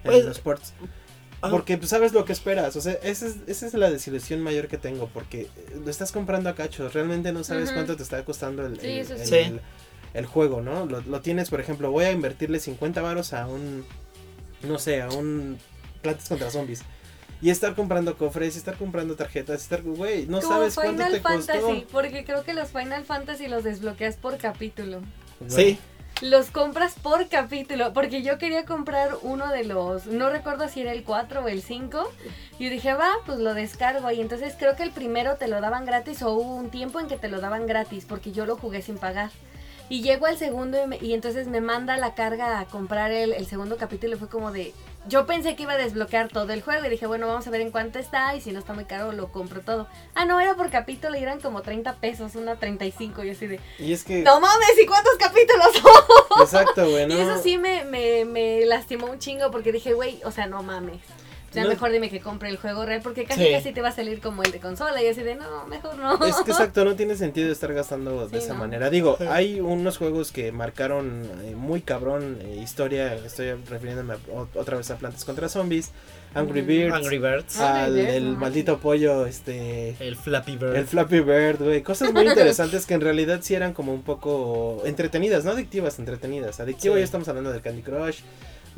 En 0.03 0.11
Pues- 0.11 0.25
los 0.25 0.39
ports. 0.39 0.73
Ah. 1.41 1.49
Porque 1.51 1.77
pues, 1.77 1.89
sabes 1.91 2.13
lo 2.13 2.25
que 2.25 2.33
esperas. 2.33 2.75
O 2.75 2.81
sea, 2.81 2.93
esa 3.03 3.27
es, 3.27 3.35
esa 3.45 3.67
es 3.67 3.73
la 3.75 3.91
desilusión 3.91 4.41
mayor 4.41 4.67
que 4.67 4.77
tengo. 4.79 5.07
Porque 5.13 5.41
eh, 5.41 5.49
lo 5.83 5.89
estás 5.91 6.11
comprando 6.11 6.49
a 6.49 6.55
cachos. 6.55 6.93
Realmente 6.95 7.31
no 7.31 7.43
sabes 7.43 7.71
cuánto 7.71 7.95
te 7.95 8.01
está 8.03 8.23
costando 8.25 8.65
el, 8.65 8.79
Sí, 8.79 8.87
el- 8.87 8.97
eso 8.99 9.13
el- 9.13 9.25
sí. 9.25 9.35
el- 9.35 9.61
el 10.15 10.25
juego, 10.25 10.61
¿no? 10.61 10.85
Lo, 10.87 11.01
lo 11.01 11.21
tienes, 11.21 11.49
por 11.51 11.59
ejemplo, 11.59 11.91
voy 11.91 12.05
a 12.05 12.11
invertirle 12.11 12.59
50 12.59 13.01
varos 13.03 13.33
a 13.33 13.45
un. 13.47 13.85
No 14.63 14.79
sé, 14.79 15.01
a 15.01 15.09
un. 15.09 15.57
Plantas 16.01 16.27
contra 16.29 16.49
zombies. 16.49 16.81
Y 17.41 17.49
estar 17.49 17.75
comprando 17.75 18.17
cofres, 18.17 18.55
estar 18.55 18.75
comprando 18.75 19.15
tarjetas, 19.15 19.61
estar. 19.61 19.81
Güey, 19.83 20.25
no 20.25 20.41
Como 20.41 20.53
sabes 20.53 20.75
cuánto 20.75 20.93
Final 20.93 21.11
te 21.11 21.21
Fantasy, 21.21 21.59
costó. 21.59 21.87
porque 21.91 22.25
creo 22.25 22.43
que 22.43 22.53
los 22.53 22.69
Final 22.69 23.05
Fantasy 23.05 23.47
los 23.47 23.63
desbloqueas 23.63 24.15
por 24.15 24.37
capítulo. 24.37 25.01
Güey. 25.39 25.51
Sí. 25.51 25.79
Los 26.23 26.49
compras 26.49 26.95
por 26.99 27.29
capítulo, 27.29 27.93
porque 27.93 28.23
yo 28.23 28.39
quería 28.39 28.65
comprar 28.65 29.11
uno 29.21 29.51
de 29.51 29.65
los, 29.65 30.07
no 30.07 30.31
recuerdo 30.31 30.67
si 30.67 30.81
era 30.81 30.91
el 30.91 31.03
4 31.03 31.43
o 31.43 31.47
el 31.47 31.61
5, 31.61 32.11
y 32.57 32.69
dije, 32.69 32.95
va, 32.95 33.11
pues 33.27 33.37
lo 33.37 33.53
descargo, 33.53 34.09
y 34.09 34.19
entonces 34.19 34.55
creo 34.57 34.75
que 34.75 34.81
el 34.81 34.89
primero 34.89 35.35
te 35.35 35.47
lo 35.47 35.61
daban 35.61 35.85
gratis 35.85 36.23
o 36.23 36.31
hubo 36.31 36.55
un 36.55 36.71
tiempo 36.71 36.99
en 36.99 37.07
que 37.07 37.17
te 37.17 37.27
lo 37.27 37.39
daban 37.39 37.67
gratis, 37.67 38.05
porque 38.09 38.31
yo 38.31 38.47
lo 38.47 38.57
jugué 38.57 38.81
sin 38.81 38.97
pagar. 38.97 39.29
Y 39.89 40.01
llego 40.01 40.25
al 40.25 40.37
segundo 40.37 40.81
y, 40.83 40.87
me- 40.87 40.97
y 40.97 41.13
entonces 41.13 41.47
me 41.47 41.61
manda 41.61 41.95
la 41.97 42.13
carga 42.13 42.59
a 42.59 42.65
comprar 42.65 43.11
el, 43.11 43.33
el 43.33 43.45
segundo 43.47 43.77
capítulo 43.77 44.15
y 44.15 44.19
fue 44.19 44.27
como 44.29 44.51
de... 44.51 44.73
Yo 45.07 45.25
pensé 45.25 45.55
que 45.55 45.63
iba 45.63 45.71
a 45.71 45.77
desbloquear 45.77 46.27
todo 46.27 46.51
el 46.51 46.61
juego 46.61 46.85
y 46.85 46.89
dije, 46.89 47.07
bueno, 47.07 47.27
vamos 47.27 47.47
a 47.47 47.49
ver 47.49 47.61
en 47.61 47.71
cuánto 47.71 47.97
está 47.97 48.35
y 48.35 48.41
si 48.41 48.51
no 48.51 48.59
está 48.59 48.73
muy 48.73 48.83
caro 48.83 49.13
lo 49.13 49.31
compro 49.31 49.61
todo. 49.61 49.87
Ah, 50.15 50.25
no, 50.25 50.37
era 50.41 50.55
por 50.55 50.69
capítulo 50.69 51.17
y 51.17 51.21
eran 51.23 51.39
como 51.39 51.61
30 51.61 51.95
pesos, 51.95 52.35
una 52.35 52.57
35 52.57 53.23
y 53.23 53.29
así 53.29 53.47
de... 53.47 53.61
Y 53.79 53.93
es 53.93 54.03
que. 54.03 54.23
No 54.23 54.41
mames, 54.41 54.77
¿y 54.83 54.85
cuántos 54.85 55.13
capítulos 55.17 55.67
son? 55.81 56.41
Exacto, 56.43 56.89
güey. 56.89 57.07
Y 57.09 57.21
eso 57.21 57.37
sí 57.41 57.57
me, 57.57 57.85
me, 57.85 58.25
me 58.25 58.65
lastimó 58.65 59.07
un 59.07 59.19
chingo 59.19 59.49
porque 59.49 59.71
dije, 59.71 59.93
güey, 59.93 60.19
o 60.25 60.31
sea, 60.31 60.47
no 60.47 60.61
mames. 60.61 60.99
Sea, 61.57 61.63
No. 61.65 61.69
mejor 61.69 61.91
dime 61.91 62.09
que 62.09 62.19
compre 62.19 62.49
el 62.49 62.57
juego 62.57 62.85
real 62.85 63.01
porque 63.03 63.25
casi 63.25 63.43
Sí. 63.45 63.51
casi 63.51 63.71
te 63.73 63.81
va 63.81 63.89
a 63.89 63.91
salir 63.91 64.19
como 64.21 64.43
el 64.43 64.51
de 64.51 64.59
consola 64.59 65.01
y 65.01 65.07
así 65.07 65.21
de, 65.21 65.35
no, 65.35 65.65
mejor 65.67 65.97
no. 65.97 66.13
Es 66.25 66.35
que 66.37 66.51
exacto, 66.51 66.85
no 66.85 66.95
tiene 66.95 67.15
sentido 67.15 67.51
estar 67.51 67.73
gastando 67.73 68.27
de 68.27 68.39
Sí, 68.39 68.45
esa 68.45 68.53
no. 68.53 68.59
manera. 68.59 68.89
Digo, 68.89 69.15
Sí. 69.19 69.25
hay 69.29 69.59
unos 69.59 69.97
juegos 69.97 70.31
que 70.31 70.51
marcaron 70.51 71.29
eh, 71.43 71.55
muy 71.55 71.81
cabrón 71.81 72.37
eh, 72.41 72.59
historia. 72.63 73.13
Estoy 73.15 73.53
refiriéndome 73.69 74.13
a- 74.13 74.17
o- 74.33 74.47
otra 74.55 74.77
vez 74.77 74.89
a 74.91 74.97
Plantas 74.97 75.25
contra 75.25 75.49
Zombies, 75.49 75.91
Angry 76.33 76.61
Mm. 76.61 76.67
Birds, 76.67 76.93
Angry 76.93 77.17
Birds. 77.17 77.59
Al 77.59 77.85
Angry 77.85 78.01
Birds, 78.01 78.13
el 78.13 78.37
maldito 78.37 78.77
pollo, 78.79 79.25
este. 79.25 79.95
El 79.99 80.15
Flappy 80.15 80.57
Bird. 80.57 80.75
El 80.75 80.85
Flappy 80.85 81.19
Bird, 81.21 81.57
güey. 81.63 81.81
Cosas 81.81 82.13
muy 82.13 82.25
interesantes 82.27 82.85
que 82.85 82.93
en 82.93 83.01
realidad 83.01 83.39
sí 83.41 83.55
eran 83.55 83.73
como 83.73 83.93
un 83.93 84.03
poco 84.03 84.81
entretenidas, 84.85 85.45
no 85.45 85.51
adictivas, 85.51 85.97
entretenidas. 85.99 86.59
Adictivo 86.59 86.93
Sí. 86.95 86.99
ya 86.99 87.05
estamos 87.05 87.27
hablando 87.27 87.51
del 87.51 87.61
Candy 87.61 87.81
Crush, 87.81 88.19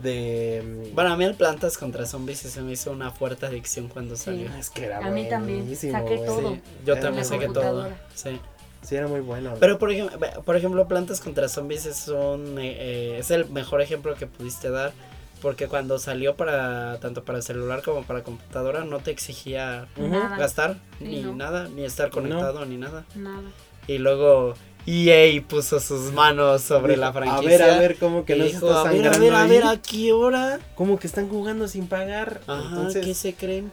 de... 0.02 0.88
mm, 0.92 0.96
Bueno, 0.96 1.12
a 1.14 1.18
mí 1.18 1.26
el 1.26 1.36
Plantas 1.36 1.78
contra 1.78 2.06
Zombies 2.06 2.40
se 2.40 2.62
me 2.62 2.72
hizo 2.74 2.92
una 2.92 3.12
fuerte 3.12 3.46
adicción 3.46 3.88
cuando 3.88 4.16
Sí. 4.16 4.24
salió. 4.26 4.54
es 4.56 4.70
que 4.70 4.86
era 4.86 5.00
A 5.06 5.10
mí 5.12 5.28
también, 5.30 5.60
buenísimo, 5.60 5.94
saqué 5.94 6.16
güey. 6.16 6.26
todo. 6.26 6.50
Sí, 6.54 6.62
yo 6.86 6.94
Era 6.94 7.02
también 7.02 7.26
saqué 7.26 7.48
todo. 7.48 7.88
Sí. 8.16 8.40
Sí, 8.82 8.96
era 8.96 9.08
muy 9.08 9.20
bueno. 9.20 9.56
Pero 9.60 9.78
por 9.78 9.92
ejemplo, 9.92 10.18
por 10.46 10.56
ejemplo, 10.56 10.88
Plantas 10.88 11.20
contra 11.20 11.50
Zombies 11.50 11.86
es 11.86 12.08
un 12.08 12.58
eh, 12.60 12.78
eh, 12.80 13.18
es 13.20 13.30
el 13.30 13.50
mejor 13.50 13.82
ejemplo 13.82 14.16
que 14.16 14.26
pudiste 14.26 14.70
dar 14.70 14.94
porque 15.42 15.68
cuando 15.68 16.00
salió 16.00 16.36
para 16.36 16.98
tanto 17.02 17.24
para 17.26 17.42
celular 17.42 17.82
como 17.82 18.04
para 18.04 18.24
computadora 18.24 18.86
no 18.86 19.00
te 19.00 19.12
exigía. 19.12 19.88
Nada, 19.98 20.38
gastar 20.38 20.78
Sí, 21.00 21.06
ni 21.06 21.24
no. 21.24 21.36
nada, 21.36 21.68
ni 21.68 21.84
estar 21.84 22.10
conectado 22.10 22.64
ni 22.66 22.78
nada. 22.78 23.04
nada. 23.16 23.42
Y 23.88 23.98
luego 23.98 24.54
EA 24.90 25.42
puso 25.48 25.80
sus 25.80 26.12
manos 26.12 26.64
sobre 26.64 26.98
la 26.98 27.14
franquicia. 27.14 27.38
A 27.38 27.42
ver, 27.42 27.62
a 27.64 27.80
ver, 27.80 27.98
como 27.98 28.26
que 28.26 28.36
y 28.36 28.40
no 28.40 28.46
se 28.46 28.52
dijo, 28.54 28.68
está 28.68 28.90
a 28.90 28.92
ver, 28.92 29.08
a 29.08 29.18
ver, 29.18 29.34
a 29.36 29.46
ver. 29.46 29.64
¿a 29.64 29.82
qué 29.82 30.14
hora? 30.14 30.60
Como 30.76 30.98
que 30.98 31.06
están 31.06 31.30
jugando 31.30 31.68
sin 31.68 31.88
pagar. 31.88 32.42
Ajá, 32.48 32.64
Entonces, 32.70 33.06
¿qué 33.06 33.14
se 33.14 33.34
creen? 33.34 33.72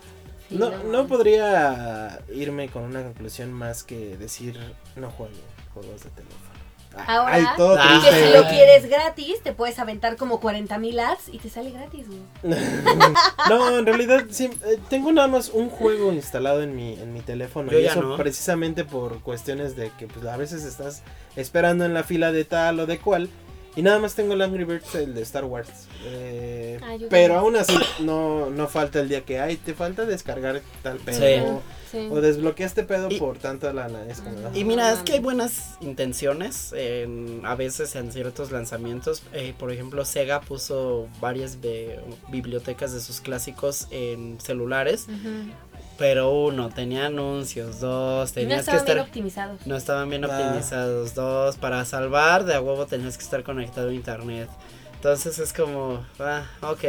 No, 0.50 0.70
no 0.84 1.06
podría 1.06 2.20
irme 2.32 2.68
con 2.68 2.82
una 2.82 3.02
conclusión 3.02 3.52
más 3.52 3.82
que 3.82 4.16
decir 4.16 4.58
no 4.94 5.10
juego 5.10 5.32
juegos 5.74 6.04
de 6.04 6.10
teléfono. 6.10 6.55
Ah, 6.96 7.04
Ahora, 7.16 7.34
ay, 7.34 7.44
todo 7.56 7.76
Ah. 7.78 8.00
Que 8.04 8.10
si 8.26 8.32
lo 8.32 8.48
quieres 8.48 8.88
gratis, 8.88 9.42
te 9.42 9.52
puedes 9.52 9.78
aventar 9.78 10.16
como 10.16 10.40
40 10.40 10.78
mil 10.78 10.98
ads 11.00 11.28
y 11.32 11.38
te 11.38 11.48
sale 11.50 11.70
gratis, 11.70 12.06
güey. 12.08 12.20
no, 13.48 13.78
en 13.78 13.86
realidad 13.86 14.24
sí, 14.30 14.50
eh, 14.66 14.78
tengo 14.88 15.12
nada 15.12 15.28
más 15.28 15.48
un 15.50 15.68
juego 15.68 16.12
instalado 16.12 16.62
en 16.62 16.74
mi, 16.76 16.94
en 16.94 17.12
mi 17.12 17.20
teléfono. 17.20 17.70
Yo 17.70 17.78
y 17.78 17.84
ya 17.84 17.90
eso 17.92 18.02
no. 18.02 18.16
precisamente 18.16 18.84
por 18.84 19.20
cuestiones 19.20 19.76
de 19.76 19.90
que 19.98 20.06
pues, 20.06 20.24
a 20.26 20.36
veces 20.36 20.64
estás 20.64 21.02
esperando 21.36 21.84
en 21.84 21.94
la 21.94 22.02
fila 22.04 22.32
de 22.32 22.44
tal 22.44 22.80
o 22.80 22.86
de 22.86 22.98
cual. 22.98 23.28
Y 23.74 23.82
nada 23.82 23.98
más 23.98 24.14
tengo 24.14 24.32
el 24.32 24.40
Angry 24.40 24.64
Birds, 24.64 24.94
el 24.94 25.14
de 25.14 25.20
Star 25.20 25.44
Wars. 25.44 25.68
Eh, 26.04 26.80
Ah, 26.82 26.94
pero 26.98 27.08
también. 27.08 27.32
aún 27.32 27.56
así, 27.56 27.78
no, 28.00 28.48
no 28.48 28.68
falta 28.68 29.00
el 29.00 29.08
día 29.10 29.20
que 29.26 29.38
hay. 29.38 29.56
Te 29.56 29.74
falta 29.74 30.06
descargar 30.06 30.62
tal 30.82 30.96
pedo. 30.96 31.18
Sí. 31.18 31.85
O, 31.96 32.00
Sí. 32.00 32.08
o 32.10 32.20
desbloqueaste 32.20 32.82
pedo 32.84 33.08
Y- 33.10 33.18
por 33.18 33.38
tanta 33.38 33.72
lana. 33.72 34.04
Es 34.08 34.20
como. 34.20 34.36
Y 34.54 34.62
No 34.62 34.68
mira, 34.68 34.92
es 34.92 35.00
que 35.00 35.14
hay 35.14 35.20
buenas 35.20 35.76
intenciones 35.80 36.72
en- 36.74 37.40
a 37.44 37.54
veces 37.54 37.94
en 37.96 38.12
ciertos 38.12 38.50
lanzamientos. 38.52 39.22
Eh, 39.32 39.54
por 39.58 39.72
ejemplo, 39.72 40.04
Sega 40.04 40.40
puso 40.40 41.08
varias 41.20 41.60
de- 41.62 42.00
bibliotecas 42.28 42.92
de 42.92 43.00
sus 43.00 43.20
clásicos 43.20 43.86
en 43.90 44.38
celulares, 44.40 45.06
pero 45.98 46.30
uno 46.30 46.68
tenía 46.68 47.06
anuncios, 47.06 47.80
dos 47.80 48.30
No 48.30 48.34
tenías 48.34 48.56
que 48.66 48.76
estaban 48.76 48.84
bien 48.84 48.96
estar 48.98 48.98
optimizados. 49.08 49.66
no 49.66 49.76
estaban 49.76 50.10
bien 50.10 50.24
Ah. 50.24 50.28
optimizados, 50.28 51.14
dos 51.14 51.56
para 51.56 51.84
salvar 51.84 52.44
de 52.44 52.54
a 52.54 52.60
huevo 52.60 52.86
tenías 52.86 53.16
que 53.16 53.24
estar 53.24 53.42
conectado 53.42 53.88
a 53.88 53.94
internet. 53.94 54.48
Entonces 54.94 55.38
es 55.38 55.52
como, 55.52 56.04
ah, 56.18 56.44
ok, 56.62 56.84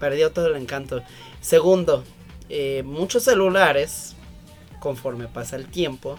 perdió 0.00 0.30
todo 0.32 0.46
el 0.48 0.56
encanto. 0.56 1.02
Segundo, 1.40 2.04
eh, 2.48 2.82
muchos 2.84 3.24
celulares, 3.24 4.14
conforme 4.80 5.26
pasa 5.28 5.56
el 5.56 5.66
tiempo, 5.66 6.18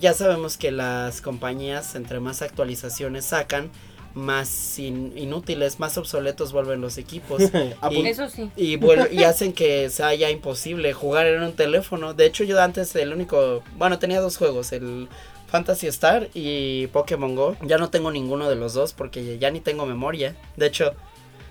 ya 0.00 0.14
sabemos 0.14 0.56
que 0.56 0.70
las 0.72 1.20
compañías 1.20 1.94
entre 1.94 2.20
más 2.20 2.42
actualizaciones 2.42 3.24
sacan, 3.26 3.70
más 4.14 4.78
in- 4.78 5.12
inútiles, 5.16 5.78
más 5.78 5.98
obsoletos 5.98 6.52
vuelven 6.52 6.80
los 6.80 6.96
equipos. 6.98 7.42
Y- 7.90 8.06
Eso 8.06 8.28
sí. 8.30 8.50
y, 8.56 8.76
vuel- 8.78 9.12
y 9.12 9.24
hacen 9.24 9.52
que 9.52 9.90
sea 9.90 10.14
ya 10.14 10.30
imposible 10.30 10.92
jugar 10.94 11.26
en 11.26 11.42
un 11.42 11.52
teléfono. 11.52 12.14
De 12.14 12.24
hecho, 12.26 12.42
yo 12.44 12.60
antes 12.62 12.96
el 12.96 13.12
único, 13.12 13.62
bueno, 13.76 13.98
tenía 13.98 14.20
dos 14.20 14.38
juegos, 14.38 14.72
el 14.72 15.08
Fantasy 15.48 15.86
Star 15.88 16.28
y 16.34 16.86
Pokémon 16.88 17.34
Go. 17.36 17.56
Ya 17.62 17.76
no 17.78 17.90
tengo 17.90 18.10
ninguno 18.10 18.48
de 18.48 18.56
los 18.56 18.72
dos 18.74 18.94
porque 18.94 19.38
ya 19.38 19.50
ni 19.50 19.60
tengo 19.60 19.84
memoria. 19.86 20.34
De 20.56 20.66
hecho, 20.66 20.94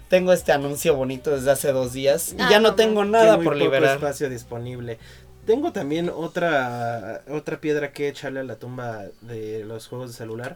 tengo 0.09 0.33
este 0.33 0.51
anuncio 0.51 0.95
bonito 0.95 1.29
desde 1.31 1.51
hace 1.51 1.71
dos 1.71 1.93
días 1.93 2.33
y 2.33 2.41
Ah, 2.41 2.47
ya 2.49 2.59
no 2.59 2.69
no 2.69 2.75
tengo 2.75 3.05
nada 3.05 3.37
muy 3.37 3.45
por 3.45 3.53
poco 3.53 3.63
liberar. 3.65 3.95
espacio 3.97 4.27
disponible. 4.29 4.97
Tengo 5.45 5.71
también 5.71 6.09
otra 6.09 7.21
otra 7.29 7.61
piedra 7.61 7.91
que 7.91 8.07
echarle 8.07 8.39
a 8.39 8.43
la 8.43 8.55
tumba 8.57 9.05
de 9.21 9.63
los 9.63 9.87
juegos 9.87 10.11
de 10.11 10.17
celular. 10.17 10.55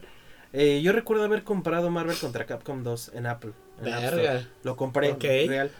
Eh, 0.52 0.80
yo 0.82 0.92
recuerdo 0.92 1.24
haber 1.24 1.44
comprado 1.44 1.90
Marvel 1.90 2.16
contra 2.18 2.44
Capcom 2.46 2.82
2 2.82 3.12
en 3.14 3.26
Apple. 3.26 3.52
en 3.82 3.92
App. 3.94 4.00
Verga. 4.02 4.48
Lo 4.64 4.76
compré, 4.76 5.12
Ok. 5.12 5.22
real. 5.22 5.70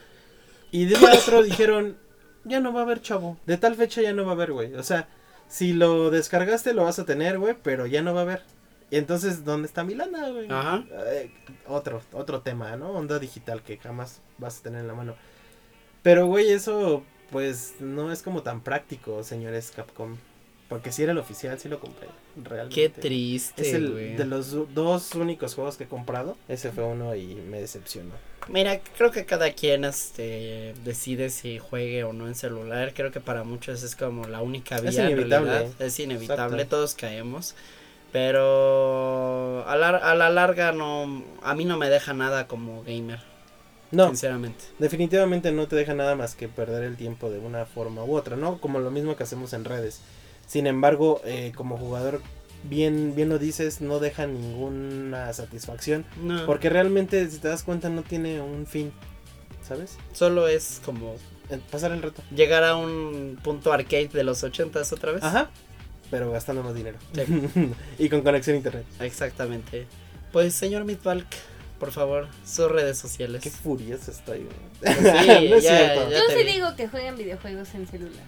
Y 0.70 0.84
de 0.84 0.94
un 0.94 1.04
a 1.06 1.14
otro 1.14 1.42
dijeron, 1.42 1.96
ya 2.44 2.60
no 2.60 2.72
va 2.72 2.80
a 2.80 2.82
haber 2.84 3.02
chavo. 3.02 3.36
De 3.46 3.56
tal 3.56 3.74
fecha 3.74 4.00
ya 4.00 4.12
no 4.12 4.24
va 4.24 4.30
a 4.30 4.34
haber, 4.34 4.52
güey. 4.52 4.74
O 4.74 4.82
sea, 4.84 5.08
si 5.48 5.72
lo 5.72 6.10
descargaste 6.10 6.72
lo 6.72 6.84
vas 6.84 7.00
a 7.00 7.04
tener, 7.04 7.38
güey, 7.38 7.56
pero 7.60 7.86
ya 7.86 8.02
no 8.02 8.14
va 8.14 8.20
a 8.20 8.22
haber. 8.22 8.42
Y 8.92 8.96
entonces, 8.96 9.44
¿dónde 9.44 9.66
está 9.66 9.82
mi 9.84 9.94
lana, 9.94 10.28
güey? 10.30 10.46
Ajá. 10.50 10.84
Eh, 11.08 11.32
otro, 11.66 12.00
otro 12.12 12.40
tema, 12.42 12.76
¿no? 12.76 12.90
Onda 12.90 13.18
digital 13.18 13.62
que 13.62 13.76
jamás 13.78 14.20
vas 14.38 14.60
a 14.60 14.62
tener 14.62 14.80
en 14.82 14.86
la 14.88 14.94
mano. 14.94 15.14
Pero, 16.02 16.26
güey, 16.26 16.50
eso, 16.50 17.02
pues, 17.30 17.74
no 17.80 18.12
es 18.12 18.22
como 18.22 18.42
tan 18.42 18.60
práctico, 18.60 19.22
señores 19.24 19.72
Capcom. 19.74 20.16
Porque 20.68 20.92
si 20.92 21.02
era 21.02 21.10
el 21.10 21.18
oficial, 21.18 21.58
sí 21.58 21.68
lo 21.68 21.80
compré. 21.80 22.06
Realmente. 22.36 22.74
Qué 22.74 22.88
triste, 22.88 23.62
Es 23.62 23.74
el 23.74 24.16
de 24.16 24.24
los 24.24 24.52
do- 24.52 24.68
dos 24.72 25.14
únicos 25.16 25.54
juegos 25.56 25.76
que 25.76 25.84
he 25.84 25.88
comprado. 25.88 26.36
Ese 26.46 26.70
fue 26.70 26.84
uno 26.84 27.16
y 27.16 27.34
me 27.34 27.58
decepcionó. 27.60 28.12
Mira, 28.48 28.80
creo 28.96 29.10
que 29.10 29.24
cada 29.26 29.52
quien 29.52 29.84
este 29.84 30.74
decide 30.84 31.30
si 31.30 31.58
juegue 31.58 32.04
o 32.04 32.12
no 32.12 32.28
en 32.28 32.36
celular. 32.36 32.92
Creo 32.94 33.10
que 33.10 33.18
para 33.20 33.42
muchos 33.42 33.82
es 33.82 33.96
como 33.96 34.28
la 34.28 34.42
única 34.42 34.80
vía. 34.80 34.90
Es 34.90 34.96
inevitable. 34.98 35.50
realidad. 35.50 35.82
Es 35.82 35.98
inevitable, 35.98 36.54
Exacto. 36.62 36.76
todos 36.76 36.94
caemos. 36.94 37.56
Pero 38.12 39.64
a 39.66 39.76
la, 39.76 39.88
a 39.90 40.14
la 40.14 40.30
larga 40.30 40.72
no, 40.72 41.24
a 41.42 41.54
mí 41.54 41.64
no 41.64 41.78
me 41.78 41.88
deja 41.90 42.12
nada 42.12 42.46
como 42.46 42.82
gamer, 42.84 43.20
No, 43.92 44.08
sinceramente. 44.08 44.64
definitivamente 44.78 45.50
no 45.52 45.66
te 45.66 45.76
deja 45.76 45.94
nada 45.94 46.14
más 46.14 46.34
que 46.34 46.48
perder 46.48 46.82
el 46.84 46.96
tiempo 46.96 47.30
de 47.30 47.38
una 47.38 47.66
forma 47.66 48.04
u 48.04 48.14
otra, 48.16 48.36
¿no? 48.36 48.58
Como 48.60 48.78
lo 48.80 48.90
mismo 48.90 49.16
que 49.16 49.22
hacemos 49.24 49.52
en 49.52 49.64
redes. 49.64 50.00
Sin 50.46 50.66
embargo, 50.66 51.20
eh, 51.24 51.52
como 51.56 51.76
jugador, 51.78 52.20
bien, 52.64 53.14
bien 53.16 53.28
lo 53.28 53.38
dices, 53.38 53.80
no 53.80 53.98
deja 53.98 54.26
ninguna 54.26 55.32
satisfacción. 55.32 56.04
No, 56.22 56.44
Porque 56.46 56.68
realmente, 56.70 57.28
si 57.30 57.38
te 57.38 57.48
das 57.48 57.62
cuenta, 57.62 57.88
no 57.88 58.02
tiene 58.02 58.40
un 58.40 58.66
fin, 58.66 58.92
¿sabes? 59.66 59.96
solo 60.12 60.48
es 60.48 60.80
como 60.84 61.14
Eh, 61.50 61.58
Pasar 61.70 61.90
el 61.92 62.00
rato. 62.02 62.22
llegar 62.34 62.62
a 62.62 62.76
un 62.76 63.38
punto 63.42 63.72
arcade 63.72 64.08
de 64.12 64.22
los 64.22 64.44
ochentas 64.44 64.92
otra 64.92 65.12
vez. 65.12 65.22
Ajá. 65.24 65.50
Pero 66.10 66.30
gastando 66.30 66.62
más 66.62 66.74
dinero. 66.74 66.98
Sí. 67.14 67.22
y 67.98 68.08
con 68.08 68.22
conexión 68.22 68.54
a 68.54 68.56
internet. 68.58 68.84
Exactamente. 69.00 69.86
Pues 70.32 70.54
señor 70.54 70.84
Midvalk, 70.84 71.26
por 71.80 71.90
favor, 71.90 72.28
sus 72.46 72.70
redes 72.70 72.96
sociales. 72.98 73.42
Qué 73.42 73.50
furioso 73.50 74.12
estoy. 74.12 74.46
Pues 74.80 74.96
sí, 74.98 75.02
no 75.48 75.56
es 75.56 75.64
ya- 75.64 75.76
cierto. 75.76 76.10
ya 76.10 76.18
Yo 76.18 76.26
te 76.28 76.36
sí 76.38 76.44
vi. 76.44 76.52
digo 76.52 76.76
que 76.76 76.86
jueguen 76.86 77.16
videojuegos 77.16 77.74
en 77.74 77.88
celular. 77.88 78.22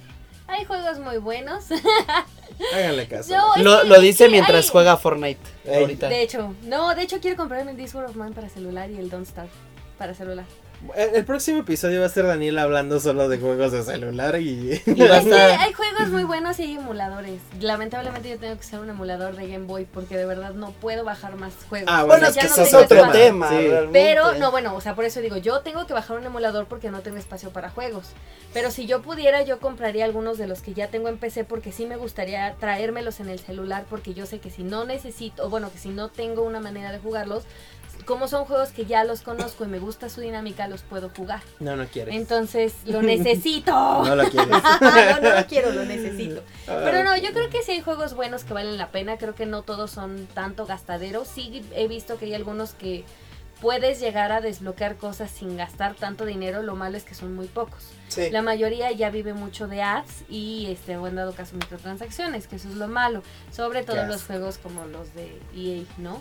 Hay 0.48 0.64
juegos 0.64 0.98
muy 0.98 1.18
buenos. 1.18 1.66
Háganle 2.74 3.06
caso. 3.08 3.32
No, 3.34 3.56
Lo, 3.62 3.82
que- 3.82 3.88
lo 3.88 4.00
dice 4.00 4.28
mientras 4.28 4.64
hay- 4.66 4.70
juega 4.72 4.96
Fortnite. 4.96 5.40
Ahorita. 5.72 6.08
De 6.08 6.22
hecho, 6.22 6.54
no, 6.64 6.94
de 6.94 7.02
hecho 7.02 7.20
quiero 7.20 7.36
comprarme 7.36 7.70
el 7.70 7.76
Discord 7.76 8.06
of 8.10 8.16
Man 8.16 8.32
para 8.34 8.48
celular 8.48 8.90
y 8.90 8.96
el 8.98 9.08
Don't 9.08 9.26
Starve 9.26 9.50
para 9.98 10.14
celular. 10.14 10.44
El, 10.96 11.14
el 11.14 11.24
próximo 11.24 11.60
episodio 11.60 12.00
va 12.00 12.06
a 12.06 12.08
ser 12.08 12.26
Daniel 12.26 12.58
hablando 12.58 12.98
solo 12.98 13.28
de 13.28 13.38
juegos 13.38 13.70
de 13.70 13.82
celular 13.84 14.40
y. 14.40 14.80
Que 14.84 14.92
estar- 14.92 15.58
hay 15.60 15.72
juegos 15.72 16.08
muy 16.08 16.24
buenos 16.24 16.58
y 16.58 16.62
hay 16.64 16.74
emuladores. 16.74 17.40
Lamentablemente 17.60 18.28
yo 18.28 18.38
tengo 18.38 18.54
que 18.54 18.60
usar 18.60 18.80
un 18.80 18.90
emulador 18.90 19.36
de 19.36 19.46
Game 19.46 19.66
Boy 19.66 19.84
porque 19.84 20.16
de 20.16 20.26
verdad 20.26 20.54
no 20.54 20.72
puedo 20.72 21.04
bajar 21.04 21.36
más 21.36 21.52
juegos. 21.68 21.88
Ah, 21.92 22.02
Bueno, 22.04 22.26
O 22.26 22.28
es 22.28 22.34
sea, 22.34 22.42
que 22.42 22.48
ya 22.48 22.52
ese 22.54 22.60
no 22.60 22.64
es 22.66 22.70
tengo 22.70 22.84
otro 22.84 22.98
espacio. 22.98 23.20
tema. 23.20 23.48
Sí. 23.50 23.88
Pero, 23.92 24.34
no, 24.34 24.50
bueno, 24.50 24.74
o 24.74 24.80
sea, 24.80 24.94
por 24.96 25.04
eso 25.04 25.20
digo, 25.20 25.36
yo 25.36 25.60
tengo 25.60 25.86
que 25.86 25.94
bajar 25.94 26.16
un 26.18 26.24
emulador 26.26 26.66
porque 26.66 26.90
no 26.90 27.00
tengo 27.00 27.16
espacio 27.16 27.50
para 27.50 27.70
juegos. 27.70 28.06
Pero 28.52 28.70
si 28.70 28.86
yo 28.86 29.02
pudiera, 29.02 29.42
yo 29.42 29.60
compraría 29.60 30.04
algunos 30.04 30.36
de 30.36 30.46
los 30.48 30.62
que 30.62 30.74
ya 30.74 30.88
tengo 30.88 31.08
en 31.08 31.16
PC 31.16 31.44
porque 31.44 31.70
sí 31.72 31.86
me 31.86 31.96
gustaría 31.96 32.54
traérmelos 32.58 33.20
en 33.20 33.28
el 33.28 33.38
celular 33.38 33.84
porque 33.88 34.14
yo 34.14 34.26
sé 34.26 34.40
que 34.40 34.50
si 34.50 34.62
no 34.64 34.84
necesito, 34.84 35.46
o 35.46 35.48
bueno, 35.48 35.70
que 35.72 35.78
si 35.78 35.88
no 35.90 36.08
tengo 36.08 36.42
una 36.42 36.60
manera 36.60 36.90
de 36.92 36.98
jugarlos, 36.98 37.44
como 38.04 38.28
son 38.28 38.44
juegos 38.44 38.70
que 38.70 38.86
ya 38.86 39.04
los 39.04 39.22
conozco 39.22 39.64
y 39.64 39.68
me 39.68 39.78
gusta 39.78 40.08
su 40.08 40.20
dinámica, 40.20 40.68
los 40.68 40.82
puedo 40.82 41.10
jugar. 41.10 41.40
No, 41.60 41.76
no 41.76 41.86
quiere. 41.86 42.14
Entonces, 42.14 42.74
lo 42.84 43.02
necesito. 43.02 43.72
No 43.72 44.16
lo 44.16 44.24
quieres. 44.28 44.60
Ah, 44.64 45.18
no, 45.20 45.28
no 45.28 45.34
lo 45.40 45.46
quiero, 45.46 45.72
lo 45.72 45.84
necesito. 45.84 46.42
Pero 46.66 47.04
no, 47.04 47.16
yo 47.16 47.32
creo 47.32 47.50
que 47.50 47.62
sí 47.62 47.72
hay 47.72 47.80
juegos 47.80 48.14
buenos 48.14 48.44
que 48.44 48.54
valen 48.54 48.76
la 48.78 48.90
pena. 48.90 49.18
Creo 49.18 49.34
que 49.34 49.46
no 49.46 49.62
todos 49.62 49.90
son 49.90 50.26
tanto 50.34 50.66
gastaderos. 50.66 51.28
Sí 51.28 51.64
he 51.74 51.88
visto 51.88 52.18
que 52.18 52.26
hay 52.26 52.34
algunos 52.34 52.72
que 52.72 53.04
puedes 53.60 54.00
llegar 54.00 54.32
a 54.32 54.40
desbloquear 54.40 54.96
cosas 54.96 55.30
sin 55.30 55.56
gastar 55.56 55.94
tanto 55.94 56.24
dinero. 56.24 56.62
Lo 56.62 56.74
malo 56.74 56.96
es 56.96 57.04
que 57.04 57.14
son 57.14 57.34
muy 57.34 57.46
pocos. 57.46 57.90
Sí. 58.08 58.30
La 58.30 58.42
mayoría 58.42 58.90
ya 58.90 59.08
vive 59.10 59.34
mucho 59.34 59.68
de 59.68 59.82
ads 59.82 60.24
y 60.28 60.66
este 60.70 60.96
o 60.96 61.06
en 61.06 61.14
dado 61.14 61.32
caso 61.32 61.54
microtransacciones, 61.54 62.48
que 62.48 62.56
eso 62.56 62.68
es 62.68 62.74
lo 62.74 62.88
malo. 62.88 63.22
Sobre 63.52 63.84
todo 63.84 64.04
los 64.06 64.24
juegos 64.24 64.58
como 64.58 64.84
los 64.86 65.14
de 65.14 65.40
EA, 65.54 65.84
¿no? 65.98 66.20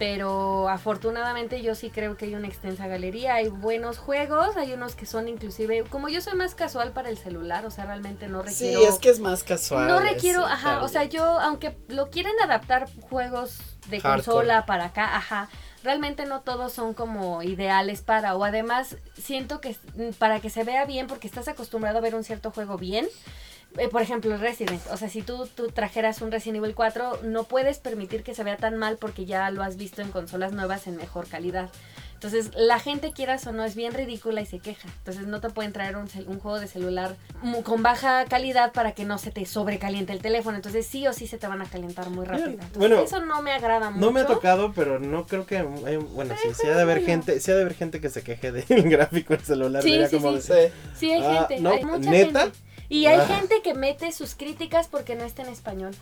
Pero 0.00 0.70
afortunadamente 0.70 1.60
yo 1.60 1.74
sí 1.74 1.90
creo 1.90 2.16
que 2.16 2.24
hay 2.24 2.34
una 2.34 2.48
extensa 2.48 2.86
galería, 2.86 3.34
hay 3.34 3.48
buenos 3.48 3.98
juegos, 3.98 4.56
hay 4.56 4.72
unos 4.72 4.94
que 4.94 5.04
son 5.04 5.28
inclusive, 5.28 5.84
como 5.90 6.08
yo 6.08 6.22
soy 6.22 6.36
más 6.36 6.54
casual 6.54 6.92
para 6.92 7.10
el 7.10 7.18
celular, 7.18 7.66
o 7.66 7.70
sea, 7.70 7.84
realmente 7.84 8.26
no 8.26 8.42
Sí, 8.46 8.74
requiero... 8.74 8.88
es 8.88 8.98
que 8.98 9.10
es 9.10 9.20
más 9.20 9.44
casual. 9.44 9.86
No 9.88 10.00
requiero, 10.00 10.46
ese 10.46 10.54
ajá, 10.54 10.82
o 10.82 10.88
sea, 10.88 11.04
yo, 11.04 11.22
aunque 11.40 11.76
lo 11.88 12.08
quieren 12.08 12.32
adaptar 12.42 12.88
juegos 13.10 13.58
de 13.90 14.00
Hardcore. 14.00 14.22
consola 14.24 14.64
para 14.64 14.86
acá, 14.86 15.16
ajá, 15.18 15.50
realmente 15.84 16.24
no 16.24 16.40
todos 16.40 16.72
son 16.72 16.94
como 16.94 17.42
ideales 17.42 18.00
para, 18.00 18.34
o 18.36 18.44
además 18.44 18.96
siento 19.22 19.60
que 19.60 19.76
mm, 19.96 20.12
para 20.18 20.40
que 20.40 20.48
se 20.48 20.64
vea 20.64 20.86
bien, 20.86 21.08
porque 21.08 21.26
estás 21.28 21.46
acostumbrado 21.48 21.98
a 21.98 22.00
ver 22.00 22.14
un 22.14 22.24
cierto 22.24 22.50
juego 22.50 22.78
bien, 22.78 23.06
eh, 23.78 23.88
por 23.88 24.02
ejemplo, 24.02 24.36
Resident, 24.36 24.80
o 24.90 24.96
sea, 24.96 25.08
si 25.08 25.22
tú, 25.22 25.46
tú 25.54 25.68
trajeras 25.68 26.20
un 26.22 26.30
Resident 26.32 26.58
Evil 26.64 26.74
4, 26.74 27.20
no 27.24 27.44
puedes 27.44 27.78
permitir 27.78 28.22
que 28.22 28.34
se 28.34 28.44
vea 28.44 28.56
tan 28.56 28.76
mal 28.76 28.96
porque 28.98 29.24
ya 29.26 29.50
lo 29.50 29.62
has 29.62 29.76
visto 29.76 30.02
en 30.02 30.10
consolas 30.10 30.52
nuevas 30.52 30.86
en 30.86 30.96
mejor 30.96 31.26
calidad. 31.28 31.70
Entonces, 32.14 32.50
la 32.54 32.78
gente, 32.78 33.12
quieras 33.12 33.46
o 33.46 33.52
no, 33.52 33.64
es 33.64 33.74
bien 33.74 33.94
ridícula 33.94 34.42
y 34.42 34.46
se 34.46 34.58
queja. 34.58 34.86
Entonces, 34.98 35.26
no 35.26 35.40
te 35.40 35.48
pueden 35.48 35.72
traer 35.72 35.96
un, 35.96 36.06
un 36.26 36.38
juego 36.38 36.60
de 36.60 36.66
celular 36.66 37.16
con 37.64 37.82
baja 37.82 38.26
calidad 38.26 38.72
para 38.72 38.92
que 38.92 39.06
no 39.06 39.16
se 39.16 39.30
te 39.30 39.46
sobrecaliente 39.46 40.12
el 40.12 40.20
teléfono. 40.20 40.56
Entonces, 40.56 40.86
sí 40.86 41.06
o 41.06 41.14
sí 41.14 41.26
se 41.26 41.38
te 41.38 41.46
van 41.46 41.62
a 41.62 41.64
calentar 41.64 42.10
muy 42.10 42.26
rápido. 42.26 42.50
Entonces, 42.50 42.76
bueno, 42.76 43.00
eso 43.00 43.24
no 43.24 43.40
me 43.40 43.52
agrada 43.52 43.88
mucho. 43.88 44.04
No 44.04 44.12
me 44.12 44.20
ha 44.20 44.26
tocado, 44.26 44.74
pero 44.74 44.98
no 44.98 45.26
creo 45.26 45.46
que. 45.46 45.56
hay- 45.86 45.96
bueno, 45.96 46.34
sí, 46.42 46.48
sí 46.60 46.66
ha 46.66 46.76
de 46.76 46.82
haber 46.82 47.02
gente, 47.06 47.40
sí 47.40 47.52
ha 47.52 47.54
de 47.54 47.62
haber 47.62 47.74
gente 47.74 48.02
que 48.02 48.10
se 48.10 48.22
queje 48.22 48.52
del 48.52 48.64
gráfico 48.90 49.32
del 49.34 49.42
celular. 49.46 49.82
Sí, 49.82 49.98
sí, 50.10 50.16
como 50.18 50.38
sí. 50.38 50.52
de- 50.52 50.72
Sí, 50.94 51.10
hay 51.12 51.22
Ah, 51.24 51.46
gente. 51.48 51.62
no, 51.62 51.70
hay 51.70 51.84
mucha 51.86 52.10
¿neta? 52.10 52.40
gente. 52.42 52.58
Y 52.90 53.06
hay 53.06 53.18
Ah. 53.20 53.26
gente 53.26 53.62
que 53.62 53.72
mete 53.72 54.12
sus 54.12 54.34
críticas 54.34 54.88
porque 54.88 55.14
no 55.14 55.24
está 55.24 55.42
en 55.42 55.48
español. 55.48 55.94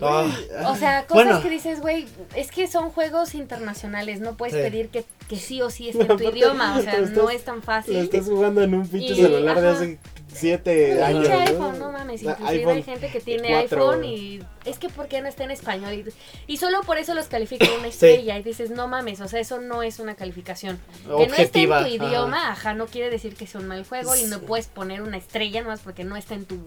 Ah, 0.00 0.26
O 0.70 0.76
sea, 0.76 1.06
cosas 1.06 1.24
Bueno. 1.26 1.42
que 1.42 1.50
dices, 1.50 1.80
güey, 1.80 2.06
es 2.34 2.50
que 2.50 2.66
son 2.66 2.90
juegos 2.90 3.34
internacionales, 3.34 4.20
no 4.20 4.36
puedes 4.36 4.54
Sí. 4.54 4.60
pedir 4.60 4.88
que, 4.88 5.04
que 5.28 5.36
sí 5.36 5.62
o 5.62 5.70
sí 5.70 5.90
esté 5.90 6.02
en 6.10 6.16
tu 6.16 6.24
idioma, 6.24 6.76
o 6.78 6.82
sea, 6.82 6.98
no 7.00 7.30
es 7.30 7.44
tan 7.44 7.56
Lo 7.56 7.62
fácil. 7.62 7.96
estás 7.96 8.24
jugando 8.24 8.62
en 8.62 8.74
un 8.74 8.88
pinche 8.88 9.12
Y- 9.12 9.16
celular 9.22 9.60
de 9.60 9.68
hace 9.68 9.98
siete 10.34 11.02
años. 11.02 11.28
iPhone, 11.28 11.78
no 11.78 11.92
mames, 11.92 12.22
inclusive 12.22 12.48
iPhone 12.58 12.76
hay 12.76 12.82
gente 12.82 13.08
que 13.10 13.20
tiene 13.20 13.54
iPhone 13.54 14.04
y 14.04 14.40
es 14.64 14.78
que 14.78 14.88
¿por 14.88 15.08
qué 15.08 15.20
no 15.20 15.28
está 15.28 15.44
en 15.44 15.50
español? 15.50 16.04
Y, 16.46 16.56
solo 16.56 16.82
por 16.82 16.98
eso 16.98 17.14
los 17.14 17.26
califican 17.26 17.68
una 17.78 17.88
estrella 17.94 18.38
y 18.38 18.42
dices, 18.42 18.70
no 18.70 18.88
mames, 18.88 19.20
o 19.20 19.28
sea, 19.28 19.40
eso 19.40 19.60
no 19.60 19.82
es 19.82 19.98
una 19.98 20.14
calificación. 20.14 20.78
Objetiva, 21.10 21.18
Que 21.18 21.28
no 21.28 21.36
esté 21.36 21.62
en 21.94 21.98
tu 22.00 22.04
idioma, 22.06 22.50
ajá. 22.52 22.74
no 22.74 22.86
quiere 22.86 23.10
decir 23.10 23.34
que 23.34 23.46
sea 23.46 23.60
un 23.60 23.68
mal 23.68 23.84
juego 23.84 24.14
y 24.16 24.24
no 24.24 24.40
puedes 24.40 24.66
poner 24.66 25.02
una 25.02 25.16
estrella 25.16 25.62
nomás 25.62 25.80
porque 25.80 26.04
no 26.04 26.16
está 26.16 26.34
en 26.34 26.44
tu 26.44 26.58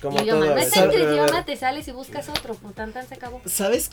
Como 0.00 0.20
idioma. 0.20 0.46
No 0.46 0.56
está 0.58 0.84
en 0.84 0.90
tu 0.90 0.98
idioma, 0.98 1.44
te 1.44 1.56
sales 1.56 1.86
y 1.88 1.92
buscas 1.92 2.28
otro, 2.28 2.54
pues 2.54 2.74
tan 2.74 2.92
tan 2.92 3.08
se 3.08 3.14
acabó. 3.14 3.40
¿Sabes? 3.46 3.90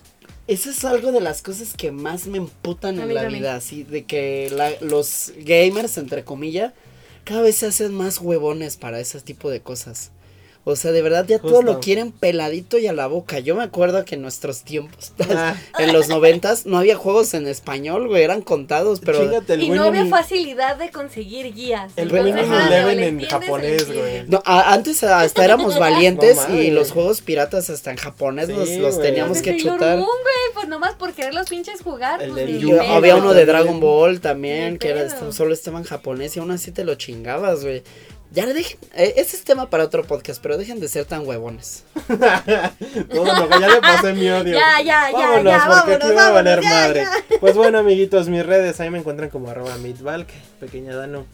Eso 0.48 0.72
es 0.72 0.84
algo 0.84 1.12
de 1.12 1.22
las 1.22 1.44
cosas 1.44 1.76
que 1.76 1.92
más 1.92 2.26
me 2.26 2.40
emputan 2.40 3.00
en 3.00 3.14
la 3.14 3.26
vida, 3.26 3.54
así, 3.56 3.84
de 3.84 4.06
que 4.06 4.50
la- 4.52 4.72
los 4.82 5.32
gamers, 5.38 5.98
entre 6.00 6.24
comillas, 6.24 6.74
cada 7.24 7.42
vez 7.42 7.58
se 7.58 7.68
hacen 7.68 7.94
más 7.94 8.20
huevones 8.20 8.78
para 8.78 9.00
ese 9.00 9.20
tipo 9.22 9.50
de 9.50 9.62
cosas. 9.62 10.12
O 10.66 10.76
sea, 10.76 10.92
de 10.92 11.02
verdad 11.02 11.26
ya 11.28 11.40
todo 11.40 11.58
Justo. 11.58 11.74
lo 11.74 11.80
quieren 11.80 12.12
peladito 12.12 12.78
y 12.78 12.88
a 12.88 12.94
la 12.94 13.08
boca. 13.08 13.40
Yo 13.40 13.56
me 13.56 13.64
acuerdo 13.64 14.06
que 14.06 14.16
en 14.16 14.22
nuestros 14.22 14.64
tiempos, 14.64 15.14
Ah, 15.30 15.56
en 15.80 15.94
los 15.94 16.10
noventas, 16.10 16.66
no 16.66 16.78
había 16.78 16.96
juegos 16.96 17.34
en 17.34 17.48
español, 17.48 18.08
güey, 18.08 18.24
eran 18.24 18.42
contados, 18.42 19.00
pero... 19.00 19.20
chíngate 19.20 19.54
el 19.54 19.64
y 19.64 19.70
no 19.70 19.84
había 19.84 20.06
facilidad 20.06 20.78
de 20.78 20.92
conseguir 20.92 21.54
guías. 21.54 21.94
El 21.96 22.12
Winning 22.12 22.36
ah, 22.38 22.68
Eleven 22.68 22.98
¿le 22.98 23.08
en 23.08 23.22
japonés, 23.22 23.88
güey. 23.88 24.28
No, 24.28 24.42
a- 24.46 24.74
antes 24.74 25.04
hasta 25.04 25.44
éramos 25.46 25.80
valientes 25.80 26.48
No 26.48 26.56
y 26.62 26.72
los 26.72 26.92
juegos 26.92 27.22
piratas 27.22 27.70
hasta 27.70 27.92
en 27.92 27.98
japonés 27.98 28.48
Sí, 28.48 28.80
los, 28.80 29.02
teníamos 29.02 29.38
de 29.38 29.44
que 29.44 29.58
chutar. 29.58 29.98
Moon, 29.98 30.08
güey, 30.08 30.54
pues 30.54 30.68
nomás 30.68 30.96
por 30.96 31.14
querer 31.14 31.34
los 31.34 31.50
pinches 31.50 31.82
jugar. 31.82 32.22
El 32.22 32.32
pues, 32.32 32.46
pedo. 32.46 32.82
había 32.82 33.16
uno 33.16 33.34
de. 33.34 33.46
Dragon 33.46 33.80
Ball 33.80 34.20
también, 34.20 34.78
que 34.78 34.90
era, 34.90 35.32
solo 35.32 35.54
estaba 35.54 35.80
en 35.80 35.86
japonés 35.86 36.36
y 36.36 36.40
aún 36.40 36.52
así 36.52 36.72
te 36.72 36.84
lo 36.84 36.96
chingabas, 36.96 37.64
güey. 37.64 37.82
Ya 38.32 38.46
le 38.46 38.54
dejen, 38.54 38.78
eh, 38.94 39.16
ese 39.18 39.38
es 39.38 39.44
tema 39.44 39.72
para 39.72 39.86
otro 39.86 40.04
podcast, 40.04 40.40
pero 40.42 40.58
dejen 40.58 40.80
de 40.80 40.88
ser 40.88 41.06
tan 41.06 41.26
huevones. 41.28 41.84
Todo 42.08 43.26
no, 43.26 43.60
ya 43.60 43.68
le 43.68 43.82
pasé 43.82 44.14
mi 44.14 44.30
odio. 44.30 44.54
Ya, 44.54 44.82
ya, 44.84 45.10
ya, 45.12 45.18
Vámonos, 45.18 45.44
ya, 45.46 45.60
porque 45.60 45.98
vámonos, 45.98 46.04
aquí 46.06 46.14
va 46.16 46.28
a 46.28 46.32
valer 46.32 46.62
ya, 46.62 46.70
madre. 46.70 47.06
Pues 47.40 47.56
bueno, 47.56 47.80
amiguitos, 47.80 48.30
mis 48.30 48.46
redes 48.46 48.80
ahí 48.80 48.92
me 48.92 49.00
encuentran 49.00 49.32
como 49.32 49.50
arroba 49.50 49.76
midvalk, 49.78 50.30
pequeña 50.60 50.96
Dano. 50.96 51.26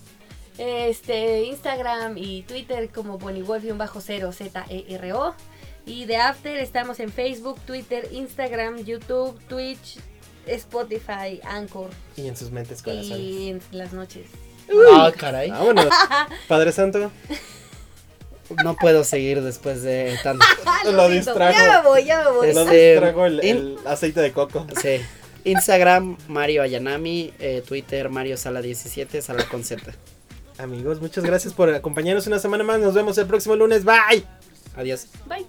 Este, 0.58 1.44
Instagram 1.44 2.18
y 2.18 2.44
Twitter 2.44 2.90
como 2.90 3.20
bonniewolf-0 3.20 4.32
Z-E-R-O. 4.34 5.36
Y 5.86 6.06
de 6.06 6.16
After 6.16 6.58
estamos 6.58 7.00
en 7.02 7.12
Facebook, 7.12 7.60
Twitter, 7.66 8.08
Instagram, 8.12 8.86
YouTube, 8.86 9.38
Twitch, 9.50 9.98
Spotify, 10.48 11.42
Anchor 11.44 11.90
Y 12.16 12.28
en 12.28 12.36
sus 12.38 12.52
mentes 12.52 12.82
corazones. 12.82 13.20
y 13.20 13.50
en 13.50 13.62
las 13.72 13.94
noches. 13.94 14.28
Ah, 14.94 15.12
caray. 15.16 15.50
Vámonos. 15.50 15.88
Padre 16.48 16.72
Santo. 16.72 17.12
No 18.64 18.76
puedo 18.76 19.04
seguir 19.04 19.42
después 19.42 19.82
de 19.82 20.18
tanto. 20.24 20.46
Lo, 20.86 20.92
Lo. 20.92 21.10
Ya 21.10 21.82
me 21.82 21.88
voy, 21.88 22.06
ya 22.06 22.24
me 22.24 22.32
voy. 22.32 22.54
Lo 22.54 22.62
este, 22.62 23.50
el, 23.50 23.78
aceite 23.86 24.22
de 24.22 24.32
coco. 24.32 24.68
Sí. 24.82 25.02
Instagram, 25.44 26.18
Mario 26.28 26.62
Ayanami. 26.62 27.34
Eh, 27.40 27.64
Twitter, 27.66 28.10
Mario 28.10 28.38
Sala 28.38 28.62
17, 28.62 29.22
Sala 29.22 29.46
con 29.46 29.64
Z. 29.64 29.94
Amigos, 30.58 31.02
muchas 31.02 31.24
gracias 31.24 31.54
por 31.54 31.70
acompañarnos 31.74 32.28
una 32.28 32.40
semana 32.40 32.64
más. 32.64 32.80
Nos 32.80 32.94
vemos 32.94 33.18
el 33.18 33.26
próximo 33.26 33.56
lunes. 33.56 33.84
Bye. 33.84 34.26
Adiós. 34.76 35.08
Bye. 35.28 35.46